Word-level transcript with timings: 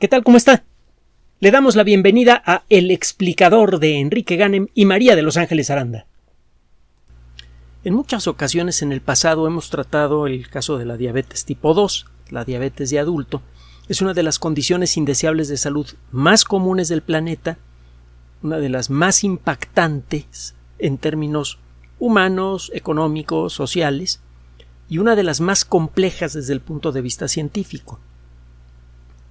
¿Qué 0.00 0.08
tal? 0.08 0.24
¿Cómo 0.24 0.36
está? 0.36 0.64
Le 1.38 1.52
damos 1.52 1.76
la 1.76 1.84
bienvenida 1.84 2.42
a 2.44 2.64
El 2.68 2.90
explicador 2.90 3.78
de 3.78 4.00
Enrique 4.00 4.34
Ganem 4.34 4.66
y 4.74 4.86
María 4.86 5.14
de 5.14 5.22
Los 5.22 5.36
Ángeles 5.36 5.70
Aranda. 5.70 6.06
En 7.84 7.94
muchas 7.94 8.26
ocasiones 8.26 8.82
en 8.82 8.90
el 8.90 9.00
pasado 9.00 9.46
hemos 9.46 9.70
tratado 9.70 10.26
el 10.26 10.48
caso 10.48 10.78
de 10.78 10.84
la 10.84 10.96
diabetes 10.96 11.44
tipo 11.44 11.74
2, 11.74 12.06
la 12.30 12.44
diabetes 12.44 12.90
de 12.90 12.98
adulto. 12.98 13.40
Es 13.88 14.02
una 14.02 14.14
de 14.14 14.24
las 14.24 14.40
condiciones 14.40 14.96
indeseables 14.96 15.46
de 15.46 15.56
salud 15.56 15.86
más 16.10 16.44
comunes 16.44 16.88
del 16.88 17.02
planeta, 17.02 17.58
una 18.42 18.58
de 18.58 18.70
las 18.70 18.90
más 18.90 19.22
impactantes 19.22 20.56
en 20.80 20.98
términos 20.98 21.60
humanos, 22.00 22.72
económicos, 22.74 23.52
sociales, 23.52 24.20
y 24.88 24.98
una 24.98 25.14
de 25.14 25.22
las 25.22 25.40
más 25.40 25.64
complejas 25.64 26.32
desde 26.32 26.52
el 26.52 26.60
punto 26.60 26.90
de 26.90 27.00
vista 27.00 27.28
científico. 27.28 28.00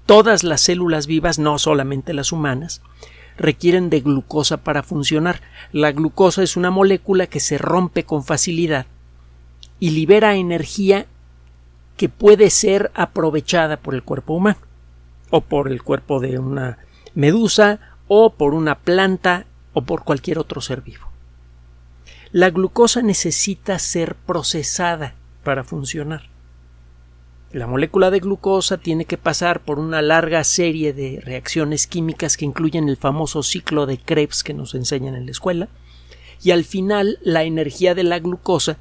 Todas 0.06 0.44
las 0.44 0.62
células 0.62 1.08
vivas, 1.08 1.40
no 1.40 1.58
solamente 1.60 2.14
las 2.14 2.32
humanas, 2.32 2.82
requieren 3.38 3.90
de 3.90 4.02
glucosa 4.02 4.58
para 4.58 4.84
funcionar. 4.84 5.42
La 5.72 5.92
glucosa 5.92 6.44
es 6.44 6.58
una 6.58 6.72
molécula 6.72 7.28
que 7.28 7.40
se 7.40 7.58
rompe 7.58 8.04
con 8.04 8.24
facilidad 8.24 8.86
y 9.80 9.92
libera 9.92 10.36
energía 10.36 11.06
que 11.98 12.10
puede 12.10 12.50
ser 12.50 12.92
aprovechada 12.96 13.78
por 13.78 13.94
el 13.96 14.04
cuerpo 14.04 14.34
humano 14.34 14.60
o 15.30 15.42
por 15.42 15.72
el 15.72 15.84
cuerpo 15.84 16.20
de 16.20 16.40
una 16.40 16.80
medusa 17.16 17.80
o 18.08 18.34
por 18.34 18.54
una 18.54 18.80
planta 18.80 19.46
o 19.74 19.84
por 19.84 20.04
cualquier 20.04 20.40
otro 20.40 20.62
ser 20.62 20.82
vivo. 20.82 21.08
La 22.32 22.50
glucosa 22.50 23.02
necesita 23.02 23.78
ser 23.80 24.16
procesada 24.16 25.16
para 25.44 25.64
funcionar. 25.64 26.33
La 27.54 27.68
molécula 27.68 28.10
de 28.10 28.20
glucosa 28.20 28.80
tiene 28.80 29.06
que 29.06 29.20
pasar 29.20 29.62
por 29.62 29.78
una 29.78 30.02
larga 30.02 30.44
serie 30.44 30.92
de 30.92 31.22
reacciones 31.24 31.86
químicas 31.86 32.36
que 32.36 32.46
incluyen 32.46 32.90
el 32.90 32.98
famoso 32.98 33.44
ciclo 33.44 33.86
de 33.86 34.00
Krebs 34.00 34.44
que 34.44 34.56
nos 34.56 34.74
enseñan 34.74 35.14
en 35.14 35.28
la 35.28 35.32
escuela, 35.32 35.70
y 36.42 36.50
al 36.50 36.64
final 36.64 37.20
la 37.22 37.44
energía 37.44 37.94
de 37.94 38.02
la 38.02 38.18
glucosa 38.18 38.78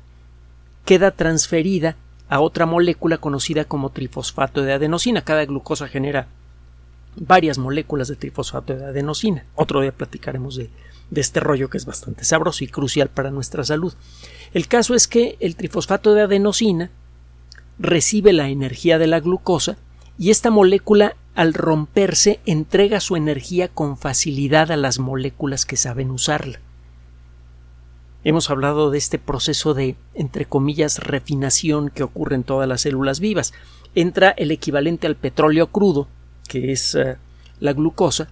queda 0.87 1.11
transferida 1.11 1.97
a 2.31 2.41
otra 2.41 2.65
molécula 2.65 3.19
conocida 3.19 3.67
como 3.67 3.91
trifosfato 3.91 4.63
de 4.63 4.73
adenosina. 4.73 5.21
Cada 5.21 5.45
glucosa 5.45 5.87
genera 5.87 6.29
varias 7.15 7.59
moléculas 7.59 8.09
de 8.09 8.17
trifosfato 8.17 8.75
de 8.75 8.87
adenosina. 8.87 9.45
Otro 9.55 9.83
día 9.83 9.93
platicaremos 9.93 10.57
de, 10.57 10.71
de 11.11 11.21
este 11.21 11.41
rollo 11.41 11.69
que 11.69 11.77
es 11.77 11.85
bastante 11.85 12.25
sabroso 12.25 12.65
y 12.65 12.69
crucial 12.69 13.11
para 13.11 13.31
nuestra 13.31 13.65
salud. 13.65 13.93
El 14.55 14.67
caso 14.67 14.95
es 14.95 15.09
que 15.09 15.37
el 15.41 15.57
trifosfato 15.57 16.15
de 16.15 16.23
adenosina 16.23 16.91
recibe 17.79 18.33
la 18.33 18.49
energía 18.49 18.99
de 18.99 19.07
la 19.07 19.21
glucosa 19.21 19.77
y 20.19 20.31
esta 20.31 20.51
molécula 20.51 21.17
al 21.35 21.55
romperse 21.55 22.41
entrega 22.45 23.01
su 23.01 23.17
energía 23.17 23.69
con 23.69 23.97
facilidad 23.97 24.71
a 24.71 24.77
las 24.77 24.99
moléculas 24.99 25.65
que 25.65 25.77
saben 25.77 26.11
usarla. 26.11 26.61
Hemos 28.25 28.51
hablado 28.51 28.91
de 28.91 28.99
este 28.99 29.19
proceso 29.19 29.75
de, 29.75 29.97
entre 30.15 30.47
comillas, 30.47 30.99
refinación 30.99 31.89
que 31.89 32.05
ocurre 32.05 32.37
en 32.37 32.45
todas 32.45 32.69
las 32.69 32.83
células 32.83 33.19
vivas. 33.19 33.53
Entra 33.95 34.31
el 34.31 34.53
equivalente 34.53 35.09
al 35.09 35.17
petróleo 35.17 35.69
crudo, 35.69 36.07
que 36.47 36.71
es 36.71 36.95
uh, 36.95 37.17
la 37.59 37.73
glucosa, 37.73 38.29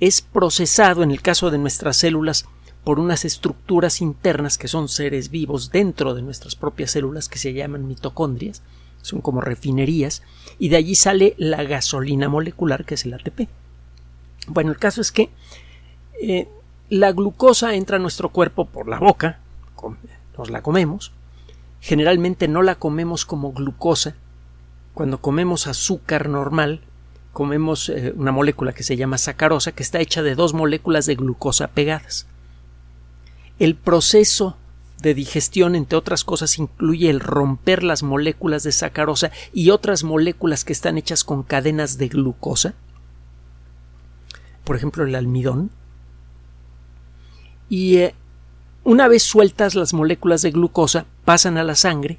es 0.00 0.22
procesado 0.22 1.04
en 1.04 1.12
el 1.12 1.22
caso 1.22 1.52
de 1.52 1.58
nuestras 1.58 1.98
células 1.98 2.46
por 2.84 2.98
unas 2.98 3.24
estructuras 3.24 4.00
internas 4.00 4.58
que 4.58 4.68
son 4.68 4.88
seres 4.88 5.30
vivos 5.30 5.70
dentro 5.70 6.14
de 6.14 6.22
nuestras 6.22 6.56
propias 6.56 6.90
células 6.92 7.28
que 7.28 7.38
se 7.38 7.52
llaman 7.52 7.86
mitocondrias, 7.86 8.62
son 9.02 9.20
como 9.20 9.40
refinerías, 9.40 10.22
y 10.58 10.68
de 10.68 10.76
allí 10.76 10.94
sale 10.94 11.34
la 11.38 11.62
gasolina 11.64 12.28
molecular 12.28 12.84
que 12.84 12.94
es 12.94 13.04
el 13.04 13.14
ATP. 13.14 13.48
Bueno, 14.48 14.72
el 14.72 14.78
caso 14.78 15.00
es 15.00 15.12
que 15.12 15.30
eh, 16.20 16.48
la 16.88 17.12
glucosa 17.12 17.74
entra 17.74 17.96
a 17.96 18.00
nuestro 18.00 18.30
cuerpo 18.30 18.66
por 18.66 18.88
la 18.88 18.98
boca, 18.98 19.38
nos 20.36 20.50
la 20.50 20.62
comemos, 20.62 21.12
generalmente 21.80 22.48
no 22.48 22.62
la 22.62 22.76
comemos 22.76 23.24
como 23.24 23.52
glucosa, 23.52 24.14
cuando 24.94 25.20
comemos 25.20 25.66
azúcar 25.66 26.28
normal, 26.28 26.80
comemos 27.32 27.88
eh, 27.88 28.12
una 28.16 28.32
molécula 28.32 28.72
que 28.72 28.82
se 28.82 28.96
llama 28.96 29.18
sacarosa, 29.18 29.72
que 29.72 29.82
está 29.82 30.00
hecha 30.00 30.22
de 30.22 30.34
dos 30.34 30.52
moléculas 30.52 31.06
de 31.06 31.14
glucosa 31.14 31.68
pegadas. 31.68 32.26
El 33.58 33.74
proceso 33.76 34.56
de 35.00 35.14
digestión, 35.14 35.74
entre 35.74 35.98
otras 35.98 36.24
cosas, 36.24 36.58
incluye 36.58 37.10
el 37.10 37.20
romper 37.20 37.82
las 37.82 38.02
moléculas 38.02 38.62
de 38.62 38.72
sacarosa 38.72 39.30
y 39.52 39.70
otras 39.70 40.04
moléculas 40.04 40.64
que 40.64 40.72
están 40.72 40.96
hechas 40.96 41.24
con 41.24 41.42
cadenas 41.42 41.98
de 41.98 42.08
glucosa, 42.08 42.74
por 44.64 44.76
ejemplo 44.76 45.04
el 45.04 45.14
almidón. 45.14 45.70
Y 47.68 47.96
eh, 47.96 48.14
una 48.84 49.08
vez 49.08 49.22
sueltas 49.22 49.74
las 49.74 49.92
moléculas 49.92 50.42
de 50.42 50.50
glucosa, 50.50 51.06
pasan 51.24 51.56
a 51.56 51.64
la 51.64 51.74
sangre 51.74 52.18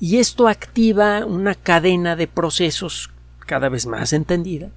y 0.00 0.18
esto 0.18 0.48
activa 0.48 1.24
una 1.24 1.54
cadena 1.54 2.16
de 2.16 2.28
procesos 2.28 3.10
cada 3.40 3.68
vez 3.68 3.86
más 3.86 4.12
entendida 4.12 4.70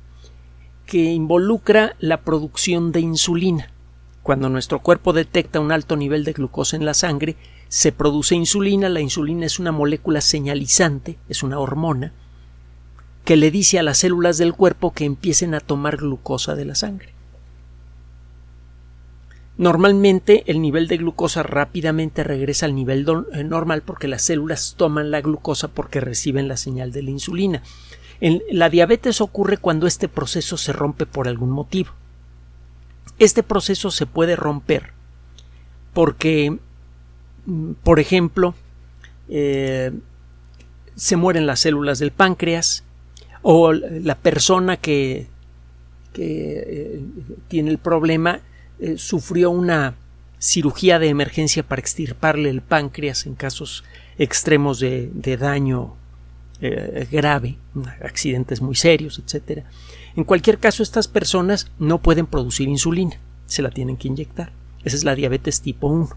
que 0.86 1.12
involucra 1.12 1.96
la 2.00 2.22
producción 2.22 2.92
de 2.92 3.02
insulina. 3.02 3.71
Cuando 4.24 4.50
nuestro 4.50 4.80
cuerpo 4.80 5.14
detecta 5.14 5.60
un 5.60 5.72
alto 5.72 5.96
nivel 5.96 6.24
de 6.24 6.34
glucosa 6.34 6.76
en 6.76 6.86
la 6.86 6.94
sangre, 6.94 7.36
se 7.70 7.92
produce 7.92 8.36
insulina. 8.36 8.88
La 8.90 9.02
insulina 9.02 9.46
es 9.46 9.60
una 9.60 9.72
molécula 9.72 10.22
señalizante, 10.22 11.18
es 11.28 11.42
una 11.42 11.60
hormona, 11.60 12.14
que 13.26 13.36
le 13.36 13.50
dice 13.50 13.80
a 13.80 13.84
las 13.84 14.00
células 14.00 14.38
del 14.38 14.54
cuerpo 14.54 14.94
que 14.94 15.06
empiecen 15.06 15.54
a 15.56 15.60
tomar 15.60 15.98
glucosa 15.98 16.56
de 16.56 16.66
la 16.66 16.76
sangre. 16.76 17.14
Normalmente 19.58 20.44
el 20.48 20.62
nivel 20.62 20.88
de 20.88 20.98
glucosa 20.98 21.44
rápidamente 21.44 22.24
regresa 22.24 22.66
al 22.66 22.74
nivel 22.74 23.06
eh, 23.34 23.44
normal 23.44 23.84
porque 23.84 24.08
las 24.08 24.24
células 24.24 24.76
toman 24.78 25.12
la 25.12 25.22
glucosa 25.22 25.68
porque 25.68 26.00
reciben 26.00 26.48
la 26.48 26.58
señal 26.58 26.92
de 26.92 27.04
la 27.04 27.12
insulina. 27.12 27.62
En 28.22 28.42
la 28.52 28.70
diabetes 28.70 29.22
ocurre 29.22 29.58
cuando 29.58 29.88
este 29.88 30.08
proceso 30.08 30.58
se 30.58 30.74
rompe 30.74 31.06
por 31.06 31.28
algún 31.28 31.52
motivo. 31.52 31.92
Este 33.22 33.44
proceso 33.44 33.92
se 33.92 34.08
puede 34.08 34.36
romper. 34.36 34.94
Porque, 35.94 36.58
mm, 37.46 37.74
por 37.84 38.00
ejemplo, 38.00 38.56
eh, 39.30 39.92
se 40.96 41.16
mueren 41.18 41.46
las 41.46 41.60
células 41.60 42.00
del 42.00 42.10
páncreas 42.10 42.84
o 43.44 43.74
la 43.74 44.16
persona 44.16 44.78
que, 44.78 45.28
eh, 46.16 47.02
tiene 47.48 47.70
el 47.70 47.78
problema 47.78 48.42
eh, 48.80 48.98
sufrió 48.98 49.52
una 49.52 49.94
cirugía 50.40 50.98
de 50.98 51.10
emergencia 51.10 51.62
para 51.62 51.80
extirparle 51.80 52.50
el 52.50 52.62
páncreas 52.62 53.28
en 53.28 53.36
casos 53.36 53.84
extremos 54.18 54.80
de, 54.80 55.12
de 55.14 55.38
daño 55.38 55.96
grave, 57.12 57.58
accidentes 58.04 58.62
muy 58.62 58.76
serios, 58.76 59.20
etcétera. 59.20 59.66
En 60.16 60.24
cualquier 60.24 60.60
caso, 60.60 60.84
estas 60.84 61.08
personas 61.08 61.72
no 61.80 62.02
pueden 62.02 62.28
producir 62.28 62.68
insulina, 62.68 63.20
se 63.48 63.62
la 63.62 63.72
tienen 63.72 63.98
que 63.98 64.08
inyectar. 64.08 64.52
Esa 64.84 64.96
es 64.96 65.04
la 65.04 65.16
diabetes 65.16 65.62
tipo 65.62 65.88
1. 65.88 66.10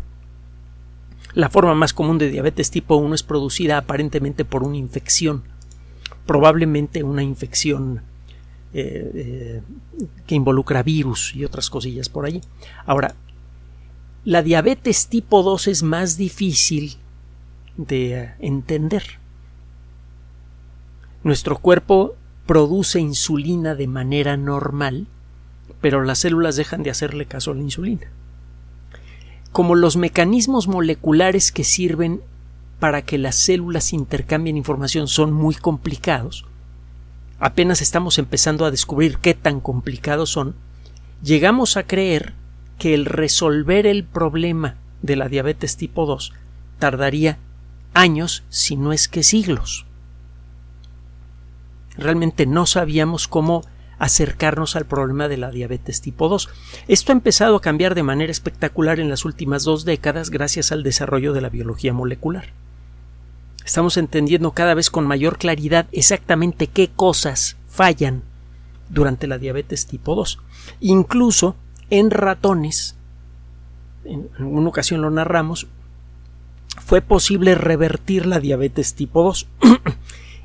La 1.34 1.50
forma 1.50 1.74
más 1.74 1.92
común 1.92 2.18
de 2.18 2.30
diabetes 2.30 2.70
tipo 2.70 2.96
1 2.96 3.14
es 3.14 3.22
producida 3.22 3.78
aparentemente 3.78 4.44
por 4.44 4.62
una 4.62 4.76
infección, 4.76 5.42
probablemente 6.26 7.02
una 7.02 7.22
infección 7.22 8.02
eh, 8.72 9.10
eh, 9.14 9.62
que 10.26 10.34
involucra 10.34 10.82
virus 10.82 11.34
y 11.34 11.44
otras 11.44 11.70
cosillas 11.70 12.08
por 12.08 12.24
allí. 12.24 12.40
Ahora, 12.86 13.14
la 14.24 14.42
diabetes 14.42 15.08
tipo 15.08 15.42
2 15.42 15.68
es 15.68 15.82
más 15.82 16.16
difícil 16.16 16.96
de 17.76 18.14
eh, 18.14 18.34
entender. 18.38 19.02
Nuestro 21.24 21.56
cuerpo 21.56 22.16
produce 22.44 23.00
insulina 23.00 23.74
de 23.74 23.86
manera 23.86 24.36
normal, 24.36 25.06
pero 25.80 26.04
las 26.04 26.18
células 26.18 26.56
dejan 26.56 26.82
de 26.82 26.90
hacerle 26.90 27.24
caso 27.24 27.50
a 27.50 27.54
la 27.54 27.62
insulina. 27.62 28.08
Como 29.50 29.74
los 29.74 29.96
mecanismos 29.96 30.68
moleculares 30.68 31.50
que 31.50 31.64
sirven 31.64 32.20
para 32.78 33.00
que 33.00 33.16
las 33.16 33.36
células 33.36 33.94
intercambien 33.94 34.58
información 34.58 35.08
son 35.08 35.32
muy 35.32 35.54
complicados, 35.54 36.44
apenas 37.38 37.80
estamos 37.80 38.18
empezando 38.18 38.66
a 38.66 38.70
descubrir 38.70 39.16
qué 39.16 39.32
tan 39.32 39.60
complicados 39.60 40.28
son, 40.28 40.54
llegamos 41.22 41.78
a 41.78 41.84
creer 41.84 42.34
que 42.78 42.92
el 42.92 43.06
resolver 43.06 43.86
el 43.86 44.04
problema 44.04 44.76
de 45.00 45.16
la 45.16 45.30
diabetes 45.30 45.78
tipo 45.78 46.04
2 46.04 46.34
tardaría 46.78 47.38
años, 47.94 48.42
si 48.50 48.76
no 48.76 48.92
es 48.92 49.08
que 49.08 49.22
siglos 49.22 49.86
realmente 51.96 52.46
no 52.46 52.66
sabíamos 52.66 53.28
cómo 53.28 53.62
acercarnos 53.98 54.76
al 54.76 54.86
problema 54.86 55.28
de 55.28 55.36
la 55.36 55.50
diabetes 55.50 56.00
tipo 56.00 56.28
2. 56.28 56.48
Esto 56.88 57.12
ha 57.12 57.14
empezado 57.14 57.56
a 57.56 57.60
cambiar 57.60 57.94
de 57.94 58.02
manera 58.02 58.30
espectacular 58.30 59.00
en 59.00 59.08
las 59.08 59.24
últimas 59.24 59.64
dos 59.64 59.84
décadas 59.84 60.30
gracias 60.30 60.72
al 60.72 60.82
desarrollo 60.82 61.32
de 61.32 61.40
la 61.40 61.48
biología 61.48 61.92
molecular. 61.92 62.52
Estamos 63.64 63.96
entendiendo 63.96 64.50
cada 64.50 64.74
vez 64.74 64.90
con 64.90 65.06
mayor 65.06 65.38
claridad 65.38 65.86
exactamente 65.92 66.66
qué 66.66 66.90
cosas 66.90 67.56
fallan 67.68 68.22
durante 68.90 69.26
la 69.26 69.38
diabetes 69.38 69.86
tipo 69.86 70.14
2. 70.14 70.38
Incluso 70.80 71.56
en 71.88 72.10
ratones, 72.10 72.96
en 74.04 74.28
una 74.38 74.68
ocasión 74.68 75.00
lo 75.00 75.10
narramos, 75.10 75.66
fue 76.84 77.00
posible 77.00 77.54
revertir 77.54 78.26
la 78.26 78.40
diabetes 78.40 78.94
tipo 78.94 79.22
2 79.22 79.46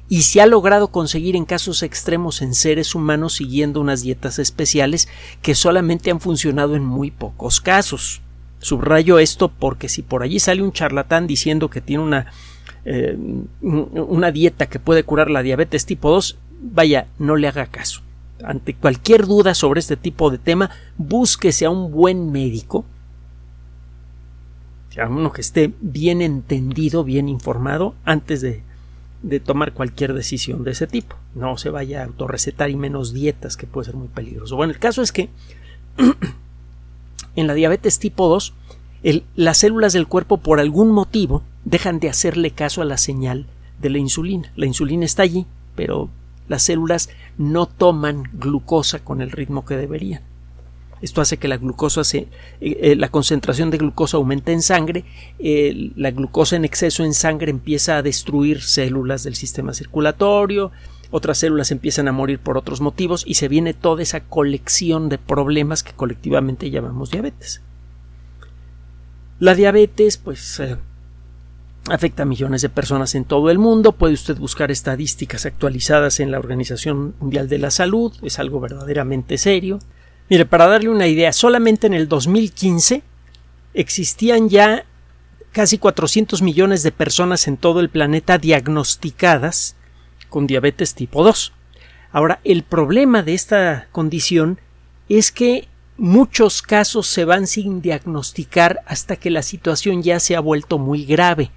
y 0.09 0.23
se 0.23 0.41
ha 0.41 0.47
logrado 0.47 0.89
conseguir 0.89 1.35
en 1.35 1.45
casos 1.45 1.83
extremos 1.83 2.41
en 2.41 2.55
seres 2.55 2.95
humanos 2.95 3.35
siguiendo 3.35 3.79
unas 3.79 4.01
dietas 4.01 4.39
especiales 4.39 5.07
que 5.41 5.53
solamente 5.53 6.09
han 6.09 6.19
funcionado 6.19 6.75
en 6.75 6.83
muy 6.83 7.11
pocos 7.11 7.61
casos. 7.61 8.21
Subrayo 8.59 9.19
esto 9.19 9.49
porque 9.49 9.87
si 9.87 10.01
por 10.01 10.23
allí 10.23 10.39
sale 10.39 10.63
un 10.63 10.73
charlatán 10.73 11.27
diciendo 11.27 11.69
que 11.69 11.79
tiene 11.79 12.03
una, 12.03 12.25
eh, 12.85 13.15
una 13.61 14.31
dieta 14.31 14.65
que 14.65 14.79
puede 14.79 15.03
curar 15.03 15.29
la 15.29 15.43
diabetes 15.43 15.85
tipo 15.85 16.09
2, 16.09 16.37
vaya, 16.59 17.07
no 17.19 17.35
le 17.35 17.47
haga 17.47 17.67
caso. 17.67 18.01
Ante 18.43 18.73
cualquier 18.73 19.27
duda 19.27 19.53
sobre 19.53 19.79
este 19.79 19.95
tipo 19.95 20.31
de 20.31 20.39
tema, 20.39 20.71
búsquese 20.97 21.65
a 21.65 21.69
un 21.69 21.91
buen 21.91 22.31
médico 22.31 22.83
a 24.99 25.07
uno 25.07 25.31
que 25.31 25.41
esté 25.41 25.73
bien 25.81 26.21
entendido, 26.21 27.03
bien 27.03 27.29
informado, 27.29 27.95
antes 28.05 28.41
de, 28.41 28.63
de 29.21 29.39
tomar 29.39 29.73
cualquier 29.73 30.13
decisión 30.13 30.63
de 30.63 30.71
ese 30.71 30.87
tipo. 30.87 31.15
No 31.35 31.57
se 31.57 31.69
vaya 31.69 32.01
a 32.01 32.05
autorrecetar 32.05 32.69
y 32.69 32.75
menos 32.75 33.13
dietas, 33.13 33.57
que 33.57 33.67
puede 33.67 33.85
ser 33.85 33.95
muy 33.95 34.07
peligroso. 34.07 34.55
Bueno, 34.55 34.71
el 34.73 34.79
caso 34.79 35.01
es 35.01 35.11
que 35.11 35.29
en 37.35 37.47
la 37.47 37.53
diabetes 37.53 37.99
tipo 37.99 38.29
2, 38.29 38.53
las 39.35 39.57
células 39.57 39.93
del 39.93 40.07
cuerpo 40.07 40.37
por 40.37 40.59
algún 40.59 40.91
motivo 40.91 41.43
dejan 41.65 41.99
de 41.99 42.09
hacerle 42.09 42.51
caso 42.51 42.81
a 42.81 42.85
la 42.85 42.97
señal 42.97 43.45
de 43.81 43.89
la 43.89 43.97
insulina. 43.97 44.51
La 44.55 44.65
insulina 44.65 45.05
está 45.05 45.23
allí, 45.23 45.45
pero 45.75 46.09
las 46.47 46.63
células 46.63 47.09
no 47.37 47.65
toman 47.65 48.23
glucosa 48.33 48.99
con 48.99 49.21
el 49.21 49.31
ritmo 49.31 49.65
que 49.65 49.77
deberían. 49.77 50.21
Esto 51.01 51.21
hace 51.21 51.37
que 51.37 51.47
la 51.47 51.57
glucosa 51.57 52.01
eh, 52.13 52.27
eh, 52.61 52.95
la 52.95 53.09
concentración 53.09 53.71
de 53.71 53.77
glucosa 53.77 54.17
aumente 54.17 54.51
en 54.51 54.61
sangre, 54.61 55.05
eh, 55.39 55.91
la 55.95 56.11
glucosa 56.11 56.55
en 56.55 56.65
exceso 56.65 57.03
en 57.03 57.13
sangre 57.13 57.51
empieza 57.51 57.97
a 57.97 58.01
destruir 58.01 58.61
células 58.61 59.23
del 59.23 59.35
sistema 59.35 59.73
circulatorio, 59.73 60.71
otras 61.11 61.39
células 61.39 61.71
empiezan 61.71 62.07
a 62.07 62.11
morir 62.11 62.39
por 62.39 62.57
otros 62.57 62.81
motivos 62.81 63.23
y 63.25 63.35
se 63.35 63.47
viene 63.47 63.73
toda 63.73 64.03
esa 64.03 64.21
colección 64.21 65.09
de 65.09 65.17
problemas 65.17 65.83
que 65.83 65.93
colectivamente 65.93 66.69
llamamos 66.69 67.11
diabetes. 67.11 67.61
La 69.39 69.55
diabetes, 69.55 70.17
pues, 70.17 70.61
afecta 71.89 72.23
a 72.23 72.25
millones 72.25 72.61
de 72.61 72.69
personas 72.69 73.15
en 73.15 73.25
todo 73.25 73.49
el 73.49 73.57
mundo. 73.57 73.93
Puede 73.93 74.13
usted 74.13 74.37
buscar 74.37 74.69
estadísticas 74.71 75.45
actualizadas 75.45 76.19
en 76.19 76.31
la 76.31 76.39
Organización 76.39 77.15
Mundial 77.19 77.49
de 77.49 77.57
la 77.57 77.71
Salud. 77.71 78.13
Es 78.21 78.39
algo 78.39 78.59
verdaderamente 78.59 79.37
serio. 79.37 79.79
Mire, 80.29 80.45
para 80.45 80.67
darle 80.67 80.89
una 80.89 81.07
idea, 81.07 81.33
solamente 81.33 81.87
en 81.87 81.93
el 81.93 82.07
2015 82.07 83.01
existían 83.73 84.47
ya 84.49 84.85
casi 85.51 85.79
400 85.79 86.43
millones 86.43 86.83
de 86.83 86.91
personas 86.91 87.47
en 87.47 87.57
todo 87.57 87.79
el 87.79 87.89
planeta 87.89 88.37
diagnosticadas 88.37 89.75
con 90.29 90.45
diabetes 90.45 90.93
tipo 90.93 91.23
2. 91.23 91.53
Ahora, 92.11 92.39
el 92.43 92.61
problema 92.61 93.23
de 93.23 93.33
esta 93.33 93.87
condición 93.91 94.59
es 95.09 95.31
que 95.31 95.67
muchos 95.97 96.61
casos 96.61 97.07
se 97.07 97.25
van 97.25 97.47
sin 97.47 97.81
diagnosticar 97.81 98.81
hasta 98.85 99.15
que 99.15 99.31
la 99.31 99.41
situación 99.41 100.03
ya 100.03 100.19
se 100.19 100.35
ha 100.35 100.39
vuelto 100.39 100.77
muy 100.77 101.05
grave. 101.05 101.51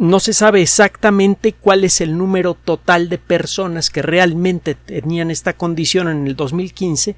No 0.00 0.18
se 0.18 0.32
sabe 0.32 0.62
exactamente 0.62 1.52
cuál 1.52 1.84
es 1.84 2.00
el 2.00 2.16
número 2.16 2.54
total 2.54 3.10
de 3.10 3.18
personas 3.18 3.90
que 3.90 4.00
realmente 4.00 4.74
tenían 4.74 5.30
esta 5.30 5.52
condición 5.52 6.08
en 6.08 6.26
el 6.26 6.36
2015, 6.36 7.16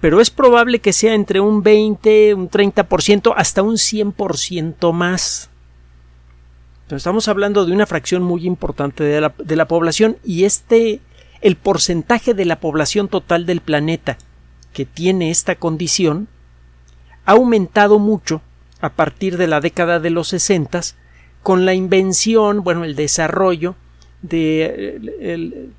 pero 0.00 0.22
es 0.22 0.30
probable 0.30 0.78
que 0.78 0.94
sea 0.94 1.12
entre 1.12 1.40
un 1.40 1.62
20, 1.62 2.32
un 2.32 2.48
30%, 2.48 3.34
hasta 3.36 3.62
un 3.62 3.74
100% 3.74 4.90
más. 4.94 5.50
Estamos 6.88 7.28
hablando 7.28 7.66
de 7.66 7.74
una 7.74 7.84
fracción 7.84 8.22
muy 8.22 8.46
importante 8.46 9.04
de 9.04 9.20
la, 9.20 9.34
de 9.36 9.56
la 9.56 9.68
población 9.68 10.16
y 10.24 10.44
este, 10.44 11.02
el 11.42 11.56
porcentaje 11.56 12.32
de 12.32 12.46
la 12.46 12.58
población 12.58 13.08
total 13.08 13.44
del 13.44 13.60
planeta 13.60 14.16
que 14.72 14.86
tiene 14.86 15.30
esta 15.30 15.56
condición 15.56 16.28
ha 17.26 17.32
aumentado 17.32 17.98
mucho 17.98 18.40
a 18.80 18.94
partir 18.94 19.36
de 19.36 19.46
la 19.46 19.60
década 19.60 20.00
de 20.00 20.08
los 20.08 20.28
60 20.28 21.03
con 21.44 21.66
la 21.66 21.74
invención, 21.74 22.64
bueno, 22.64 22.84
el 22.84 22.96
desarrollo 22.96 23.76
de 24.22 25.70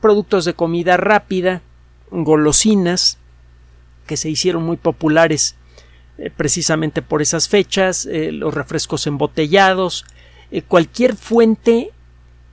productos 0.00 0.44
de 0.44 0.52
comida 0.52 0.98
rápida, 0.98 1.62
golosinas, 2.10 3.16
que 4.06 4.18
se 4.18 4.28
hicieron 4.28 4.62
muy 4.64 4.76
populares 4.76 5.56
eh, 6.18 6.30
precisamente 6.30 7.00
por 7.00 7.22
esas 7.22 7.48
fechas, 7.48 8.04
eh, 8.04 8.32
los 8.32 8.52
refrescos 8.52 9.06
embotellados, 9.06 10.04
eh, 10.50 10.60
cualquier 10.60 11.16
fuente 11.16 11.90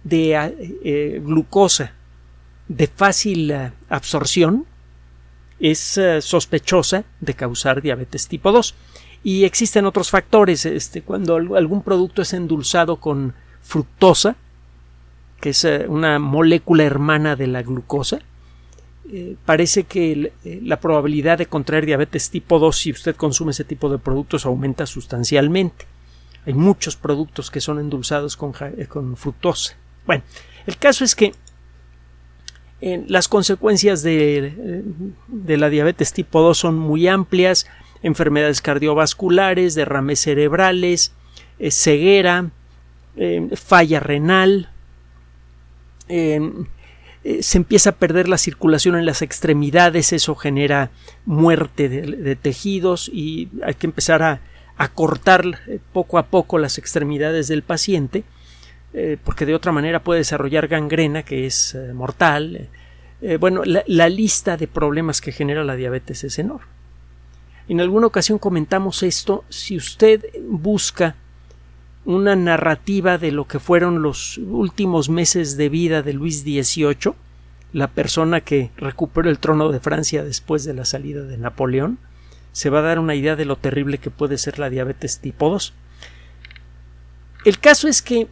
de 0.05 1.19
glucosa 1.25 1.91
de 2.69 2.87
fácil 2.87 3.53
absorción 3.89 4.65
es 5.59 5.99
sospechosa 6.21 7.03
de 7.19 7.33
causar 7.33 7.81
diabetes 7.81 8.29
tipo 8.29 8.53
2. 8.53 8.73
Y 9.23 9.43
existen 9.43 9.85
otros 9.85 10.09
factores. 10.09 10.65
Este, 10.65 11.01
cuando 11.01 11.35
algún 11.35 11.83
producto 11.83 12.21
es 12.21 12.33
endulzado 12.33 12.97
con 12.97 13.33
fructosa, 13.61 14.35
que 15.39 15.49
es 15.49 15.65
eh, 15.65 15.85
una 15.87 16.19
molécula 16.19 16.83
hermana 16.83 17.35
de 17.35 17.47
la 17.47 17.61
glucosa, 17.63 18.19
eh, 19.11 19.35
parece 19.45 19.83
que 19.83 20.31
eh, 20.45 20.59
la 20.63 20.79
probabilidad 20.79 21.39
de 21.39 21.47
contraer 21.47 21.85
diabetes 21.85 22.29
tipo 22.29 22.59
2 22.59 22.77
si 22.77 22.91
usted 22.91 23.15
consume 23.15 23.51
ese 23.51 23.63
tipo 23.63 23.89
de 23.89 23.97
productos 23.97 24.45
aumenta 24.45 24.85
sustancialmente. 24.85 25.85
Hay 26.45 26.53
muchos 26.53 26.95
productos 26.95 27.51
que 27.51 27.61
son 27.61 27.79
endulzados 27.79 28.37
con, 28.37 28.53
con 28.87 29.17
fructosa. 29.17 29.75
Bueno, 30.07 30.23
el 30.65 30.77
caso 30.77 31.03
es 31.03 31.15
que 31.15 31.33
las 32.81 33.27
consecuencias 33.27 34.01
de, 34.01 34.83
de, 35.27 35.57
la 35.57 35.69
diabetes 35.69 36.13
tipo 36.13 36.41
2 36.41 36.57
son 36.57 36.79
muy 36.79 37.07
amplias 37.07 37.67
enfermedades 38.03 38.61
cardiovasculares, 38.61 39.75
derrames 39.75 40.19
cerebrales, 40.19 41.13
eh, 41.59 41.71
ceguera, 41.71 42.49
eh, 43.15 43.49
falla 43.53 43.99
renal, 43.99 44.69
em, 46.07 46.65
eh, 47.23 47.43
se 47.43 47.59
empieza 47.59 47.91
a 47.91 47.95
perder 47.95 48.27
la 48.27 48.39
circulación 48.39 48.95
en 48.95 49.05
las 49.05 49.21
extremidades, 49.21 50.11
eso 50.11 50.33
genera 50.35 50.89
muerte 51.25 51.87
de, 51.87 52.35
tejidos 52.35 53.11
y 53.13 53.49
hay 53.63 53.75
que 53.75 53.85
empezar 53.85 54.23
a, 54.23 54.41
cortar 54.95 55.43
poco 55.93 56.17
a 56.17 56.25
poco 56.25 56.57
las 56.57 56.79
extremidades 56.79 57.47
del 57.47 57.61
paciente, 57.61 58.23
porque 59.23 59.45
de 59.45 59.53
otra 59.53 59.71
manera 59.71 60.03
puede 60.03 60.21
desarrollar 60.21 60.67
gangrena 60.67 61.21
que 61.21 61.45
es 61.45 61.77
mortal. 61.93 62.67
bueno, 63.39 63.61
la 63.63 64.09
lista 64.09 64.57
de 64.57 64.67
problemas 64.67 65.21
que 65.21 65.31
genera 65.31 65.63
la 65.63 65.75
diabetes 65.75 66.23
es 66.23 66.39
enorme. 66.39 66.80
En 67.71 67.79
alguna 67.79 68.07
ocasión 68.07 68.37
comentamos 68.37 69.01
esto. 69.01 69.45
Si 69.47 69.77
usted 69.77 70.25
busca 70.45 71.15
una 72.03 72.35
narrativa 72.35 73.17
de 73.17 73.31
lo 73.31 73.47
que 73.47 73.59
fueron 73.59 74.01
los 74.01 74.37
últimos 74.39 75.07
meses 75.07 75.55
de 75.55 75.69
vida 75.69 76.01
de 76.01 76.11
Luis 76.11 76.41
XVIII, 76.41 77.13
la 77.71 77.87
persona 77.87 78.41
que 78.41 78.71
recuperó 78.75 79.29
el 79.29 79.39
trono 79.39 79.71
de 79.71 79.79
Francia 79.79 80.21
después 80.21 80.65
de 80.65 80.73
la 80.73 80.83
salida 80.83 81.23
de 81.23 81.37
Napoleón, 81.37 81.97
se 82.51 82.69
va 82.69 82.79
a 82.79 82.81
dar 82.81 82.99
una 82.99 83.15
idea 83.15 83.37
de 83.37 83.45
lo 83.45 83.55
terrible 83.55 83.99
que 83.99 84.11
puede 84.11 84.37
ser 84.37 84.59
la 84.59 84.69
diabetes 84.69 85.19
tipo 85.19 85.49
2. 85.49 85.73
El 87.45 87.57
caso 87.59 87.87
es 87.87 88.01
que 88.01 88.27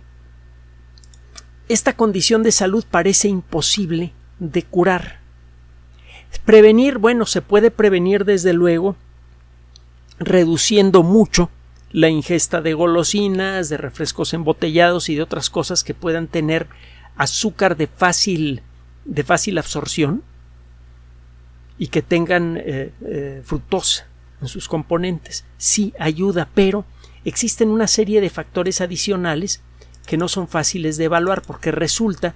esta 1.69 1.95
condición 1.95 2.43
de 2.43 2.51
salud 2.51 2.83
parece 2.91 3.29
imposible 3.29 4.11
de 4.39 4.63
curar. 4.63 5.21
Prevenir, 6.43 6.97
bueno, 6.97 7.25
se 7.25 7.41
puede 7.41 7.71
prevenir 7.71 8.25
desde 8.25 8.51
luego 8.51 8.97
reduciendo 10.19 11.03
mucho 11.03 11.49
la 11.91 12.09
ingesta 12.09 12.61
de 12.61 12.73
golosinas, 12.73 13.69
de 13.69 13.77
refrescos 13.77 14.33
embotellados 14.33 15.09
y 15.09 15.15
de 15.15 15.23
otras 15.23 15.49
cosas 15.49 15.83
que 15.83 15.93
puedan 15.93 16.27
tener 16.27 16.67
azúcar 17.15 17.77
de 17.77 17.87
fácil, 17.87 18.61
de 19.05 19.23
fácil 19.23 19.57
absorción 19.57 20.23
y 21.77 21.87
que 21.87 22.01
tengan 22.01 22.57
eh, 22.57 22.91
eh, 23.05 23.41
fructosa 23.43 24.07
en 24.41 24.47
sus 24.47 24.67
componentes. 24.67 25.45
Sí 25.57 25.93
ayuda, 25.99 26.49
pero 26.53 26.85
existen 27.25 27.69
una 27.69 27.87
serie 27.87 28.21
de 28.21 28.29
factores 28.29 28.81
adicionales 28.81 29.61
que 30.05 30.17
no 30.17 30.27
son 30.27 30.47
fáciles 30.47 30.97
de 30.97 31.05
evaluar 31.05 31.41
porque 31.41 31.71
resulta 31.71 32.35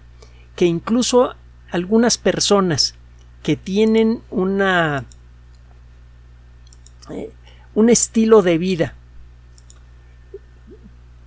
que 0.55 0.65
incluso 0.65 1.35
algunas 1.71 2.17
personas 2.17 2.95
que 3.41 3.55
tienen 3.55 4.21
una 4.29 5.05
eh, 7.09 7.31
un 7.75 7.89
estilo 7.89 8.41
de 8.41 8.57
vida 8.57 8.95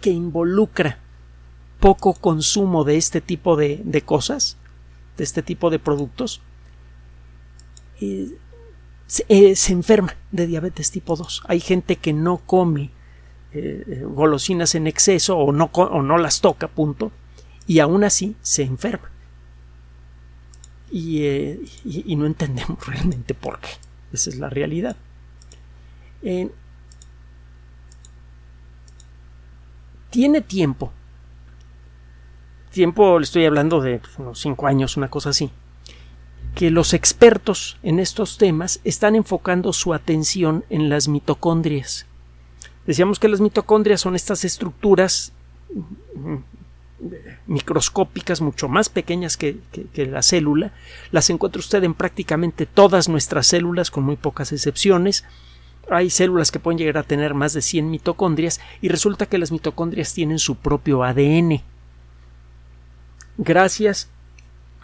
que 0.01 0.11
involucra 0.11 0.99
poco 1.81 2.15
consumo 2.15 2.85
de 2.85 2.97
este 2.97 3.21
tipo 3.21 3.57
de, 3.57 4.03
cosas, 4.05 4.57
de 5.17 5.25
este 5.25 5.43
tipo 5.43 5.71
de 5.71 5.79
productos, 5.79 6.41
eh, 8.01 8.37
eh, 9.29 9.57
se, 9.57 9.73
enferma 9.73 10.17
de 10.33 10.47
diabetes 10.47 10.91
tipo 10.91 11.17
2. 11.17 11.43
Hay 11.47 11.61
gente 11.61 11.97
que 11.97 12.13
no 12.13 12.39
come 12.39 12.91
eh, 13.53 14.03
golosinas 14.05 14.75
en 14.75 14.87
exceso 14.87 15.37
o 15.39 15.53
no, 15.53 15.71
o 15.73 16.03
no 16.03 16.19
las 16.19 16.41
toca, 16.41 16.69
punto, 16.69 17.13
y 17.67 17.81
aún 17.81 18.05
así 18.05 18.37
se 18.43 18.63
enferma. 18.63 19.11
Y, 20.91 21.21
no 22.17 22.27
entendemos 22.27 22.87
realmente 22.87 23.35
por 23.35 23.61
qué. 23.61 23.69
Esa 24.13 24.31
es 24.31 24.39
la 24.39 24.49
realidad. 24.49 24.97
Tiene 30.11 30.41
tiempo. 30.41 30.93
Tiempo, 32.71 33.19
le 33.19 33.25
estoy 33.25 33.47
hablando 33.47 33.81
de 33.81 34.01
unos 34.19 34.41
cinco 34.41 34.67
años, 34.67 34.97
una 34.97 35.09
cosa 35.09 35.31
así 35.31 35.51
que 36.57 36.71
los 36.71 36.95
expertos 36.95 37.77
en 37.83 38.01
estos 38.01 38.39
temas 38.39 38.81
están 38.83 39.15
enfocando 39.15 39.75
su 39.75 39.93
atención 39.93 40.65
en 40.71 40.89
las 40.89 41.07
mitocondrias. 41.07 42.07
Decíamos 42.87 43.19
que 43.19 43.29
las 43.29 43.43
mitocondrias 43.43 44.01
son 44.01 44.17
estas 44.17 44.43
estructuras 44.43 45.35
mm, 46.15 46.37
microscópicas 47.47 48.41
mucho 48.41 48.69
más 48.69 48.89
pequeñas 48.89 49.37
que, 49.37 49.59
la 49.97 50.23
célula. 50.23 50.73
Las 51.11 51.29
encuentra 51.29 51.61
usted 51.61 51.85
en 51.85 51.93
prácticamente 51.93 52.65
todas 52.65 53.11
nuestras 53.11 53.47
células, 53.49 53.91
con 53.91 54.05
muy 54.05 54.17
pocas 54.17 54.51
excepciones. 54.51 55.25
Hay 55.91 56.11
células 56.11 56.51
que 56.51 56.59
pueden 56.59 56.79
llegar 56.79 56.99
a 56.99 57.03
tener 57.05 57.35
más 57.35 57.53
de 57.53 57.63
100 57.63 57.91
mitocondrias 57.91 58.61
y 58.81 58.89
resulta 58.89 59.27
que 59.27 59.39
las 59.39 59.53
mitocondrias 59.53 60.13
tienen 60.15 60.39
su 60.39 60.57
propio 60.57 61.05
ADN. 61.05 61.63
Gracias 63.39 64.09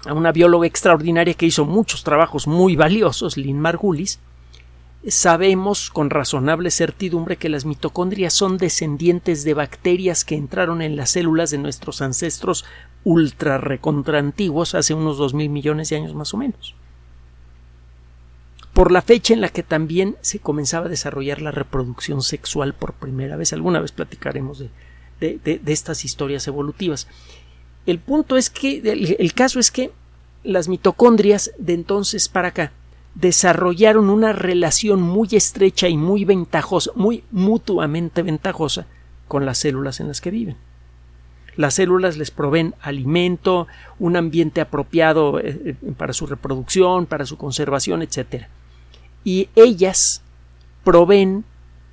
a 0.05 0.15
una 0.15 0.33
bióloga 0.33 0.67
extraordinaria 0.67 1.35
que 1.35 1.47
hizo 1.47 1.65
muchos 1.65 2.05
trabajos 2.05 2.47
muy 2.47 2.77
valiosos, 2.77 3.37
Lynn 3.37 3.61
Margulis, 3.61 4.21
sabemos 5.09 5.91
con 5.91 6.11
razonable 6.11 6.71
certidumbre 6.71 7.37
que 7.37 7.49
las 7.49 7.65
mitocondrias 7.65 8.33
son 8.33 8.57
descendientes 8.57 9.43
de 9.45 9.55
bacterias 9.55 10.25
que 10.25 10.37
entraron 10.37 10.83
en 10.83 10.97
las 10.97 11.11
células 11.11 11.51
de 11.51 11.59
nuestros 11.59 12.03
ancestros 12.03 12.65
ultra 13.05 13.59
recontraantiguos 13.59 14.75
hace 14.77 14.95
unos 14.95 15.19
dos 15.19 15.35
mil 15.35 15.49
millones 15.51 15.91
de 15.91 15.97
años 15.97 16.15
más 16.15 16.33
o 16.35 16.37
menos. 16.37 16.77
Por 18.73 18.91
la 18.91 19.03
fecha 19.03 19.35
en 19.35 19.43
la 19.43 19.51
que 19.51 19.63
también 19.63 20.17
se 20.23 20.39
comenzaba 20.39 20.87
a 20.87 20.89
desarrollar 20.89 21.43
la 21.43 21.51
reproducción 21.51 22.23
sexual 22.23 22.73
por 22.75 22.95
primera 22.95 23.37
vez. 23.37 23.53
Alguna 23.53 23.81
vez 23.81 23.93
platicaremos 23.93 24.65
de, 25.21 25.61
estas 25.67 26.05
historias 26.05 26.47
evolutivas. 26.49 27.07
El 27.85 27.99
punto 27.99 28.37
es 28.37 28.49
que, 28.49 28.79
el, 29.19 29.35
caso 29.35 29.61
es 29.61 29.71
que 29.71 29.91
las 30.43 30.69
mitocondrias 30.69 31.53
de 31.59 31.75
entonces 31.75 32.29
para 32.29 32.49
acá 32.49 32.73
desarrollaron 33.15 34.09
una 34.09 34.33
relación 34.33 35.03
muy 35.03 35.29
estrecha 35.33 35.89
y 35.89 35.97
muy 35.97 36.25
ventajosa, 36.25 36.93
muy 36.95 37.25
mutuamente 37.31 38.23
ventajosa 38.23 38.87
con 39.29 39.45
las 39.45 39.59
células 39.59 40.01
en 40.01 40.09
las 40.09 40.21
que 40.21 40.31
viven. 40.31 40.57
Las 41.57 41.75
células 41.75 42.17
les 42.17 42.31
proveen 42.31 42.75
alimento, 42.81 43.67
un 43.99 44.17
ambiente 44.17 44.63
apropiado 44.63 45.39
eh, 45.39 45.61
eh, 45.65 45.93
para 45.97 46.15
su 46.15 46.27
reproducción, 46.27 47.05
para 47.05 47.27
su 47.27 47.37
conservación, 47.37 48.01
etc. 48.01 48.47
Y 49.25 49.49
ellas 49.55 50.23
proveen 50.85 51.45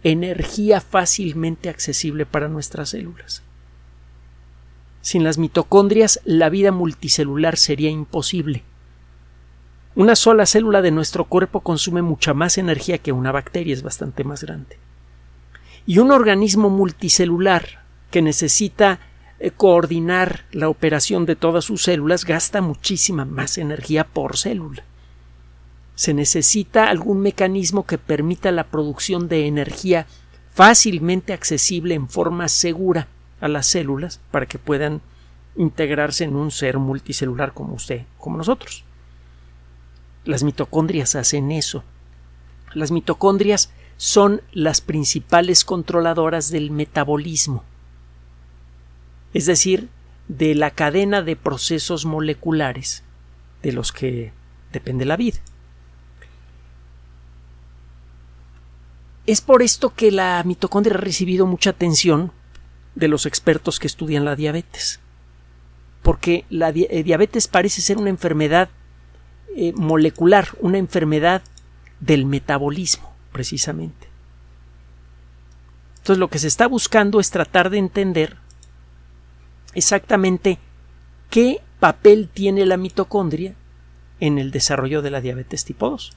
energía 0.04 0.82
fácilmente 0.82 1.70
accesible 1.70 2.26
para 2.26 2.48
nuestras 2.48 2.90
células. 2.90 3.44
Sin 5.02 5.24
las 5.24 5.38
mitocondrias 5.38 6.20
la 6.26 6.50
vida 6.50 6.72
multicelular 6.72 7.58
sería 7.58 7.90
imposible. 7.90 8.64
Una 9.96 10.16
sola 10.16 10.46
célula 10.46 10.82
de 10.82 10.92
nuestro 10.92 11.26
cuerpo 11.26 11.62
consume 11.62 12.02
mucha 12.02 12.34
más 12.34 12.58
energía 12.58 13.00
que 13.00 13.12
una 13.12 13.32
bacteria, 13.32 13.74
es 13.74 13.84
bastante 13.84 14.24
más 14.24 14.44
grande. 14.44 14.78
Y 15.86 15.98
un 15.98 16.12
organismo 16.12 16.70
multicelular 16.70 17.84
que 18.12 18.22
necesita 18.22 19.00
eh, 19.40 19.52
coordinar 19.52 20.46
la 20.52 20.70
operación 20.70 21.26
de 21.26 21.36
todas 21.36 21.66
sus 21.66 21.84
células 21.84 22.26
gasta 22.26 22.62
muchísima 22.62 23.26
más 23.26 23.58
energía 23.58 24.06
por 24.06 24.38
célula. 24.38 24.84
Se 26.00 26.14
necesita 26.14 26.90
algún 26.90 27.20
mecanismo 27.20 27.86
que 27.86 27.98
permita 27.98 28.54
la 28.54 28.64
producción 28.64 29.28
de 29.28 29.48
energía 29.48 30.08
fácilmente 30.54 31.34
accesible 31.34 31.94
en 31.94 32.08
forma 32.08 32.48
segura 32.48 33.10
a 33.42 33.50
las 33.50 33.68
células 33.68 34.22
para 34.32 34.46
que 34.46 34.58
puedan 34.58 35.02
integrarse 35.58 36.24
en 36.24 36.38
un 36.38 36.52
ser 36.52 36.78
multicelular 36.78 37.54
como 37.54 37.74
usted, 37.74 38.06
como 38.18 38.38
nosotros. 38.38 38.86
Las 40.24 40.42
mitocondrias 40.42 41.16
hacen 41.16 41.52
eso. 41.52 41.84
Las 42.74 42.92
mitocondrias 42.92 43.70
son 43.98 44.42
las 44.54 44.80
principales 44.80 45.66
controladoras 45.66 46.50
del 46.50 46.72
metabolismo, 46.72 47.66
es 49.34 49.48
decir, 49.48 49.90
de 50.30 50.56
la 50.56 50.72
cadena 50.72 51.24
de 51.24 51.36
procesos 51.36 52.06
moleculares 52.06 53.04
de 53.64 53.74
los 53.74 53.92
que 53.92 54.32
depende 54.72 55.04
la 55.04 55.18
vida. 55.18 55.40
Es 59.26 59.42
por 59.42 59.62
esto 59.62 59.94
que 59.94 60.12
la 60.12 60.42
mitocondria 60.46 60.96
ha 60.96 61.00
recibido 61.00 61.46
mucha 61.46 61.72
atención 61.72 62.32
de 62.96 63.08
los 63.08 63.26
expertos 63.26 63.80
que 63.80 63.88
estudian 63.88 64.26
la 64.26 64.36
diabetes. 64.36 65.00
Porque 66.02 66.46
la 66.50 66.70
eh, 66.70 67.04
diabetes 67.04 67.48
parece 67.48 67.82
ser 67.82 67.98
una 67.98 68.10
enfermedad 68.10 68.70
eh, 69.56 69.74
molecular, 69.76 70.50
una 70.60 70.78
enfermedad 70.78 71.42
del 72.00 72.26
metabolismo, 72.26 73.14
precisamente. 73.32 74.08
Entonces 75.98 76.18
lo 76.20 76.30
que 76.30 76.40
se 76.40 76.48
está 76.48 76.68
buscando 76.68 77.20
es 77.20 77.30
tratar 77.30 77.70
de 77.70 77.78
entender 77.78 78.38
exactamente 79.74 80.58
qué 81.30 81.62
papel 81.80 82.30
tiene 82.34 82.66
la 82.66 82.78
mitocondria 82.78 83.54
en 84.20 84.40
el 84.40 84.52
desarrollo 84.52 85.02
de 85.02 85.12
la 85.12 85.22
diabetes 85.22 85.66
tipo 85.66 85.90
2. 85.90 86.14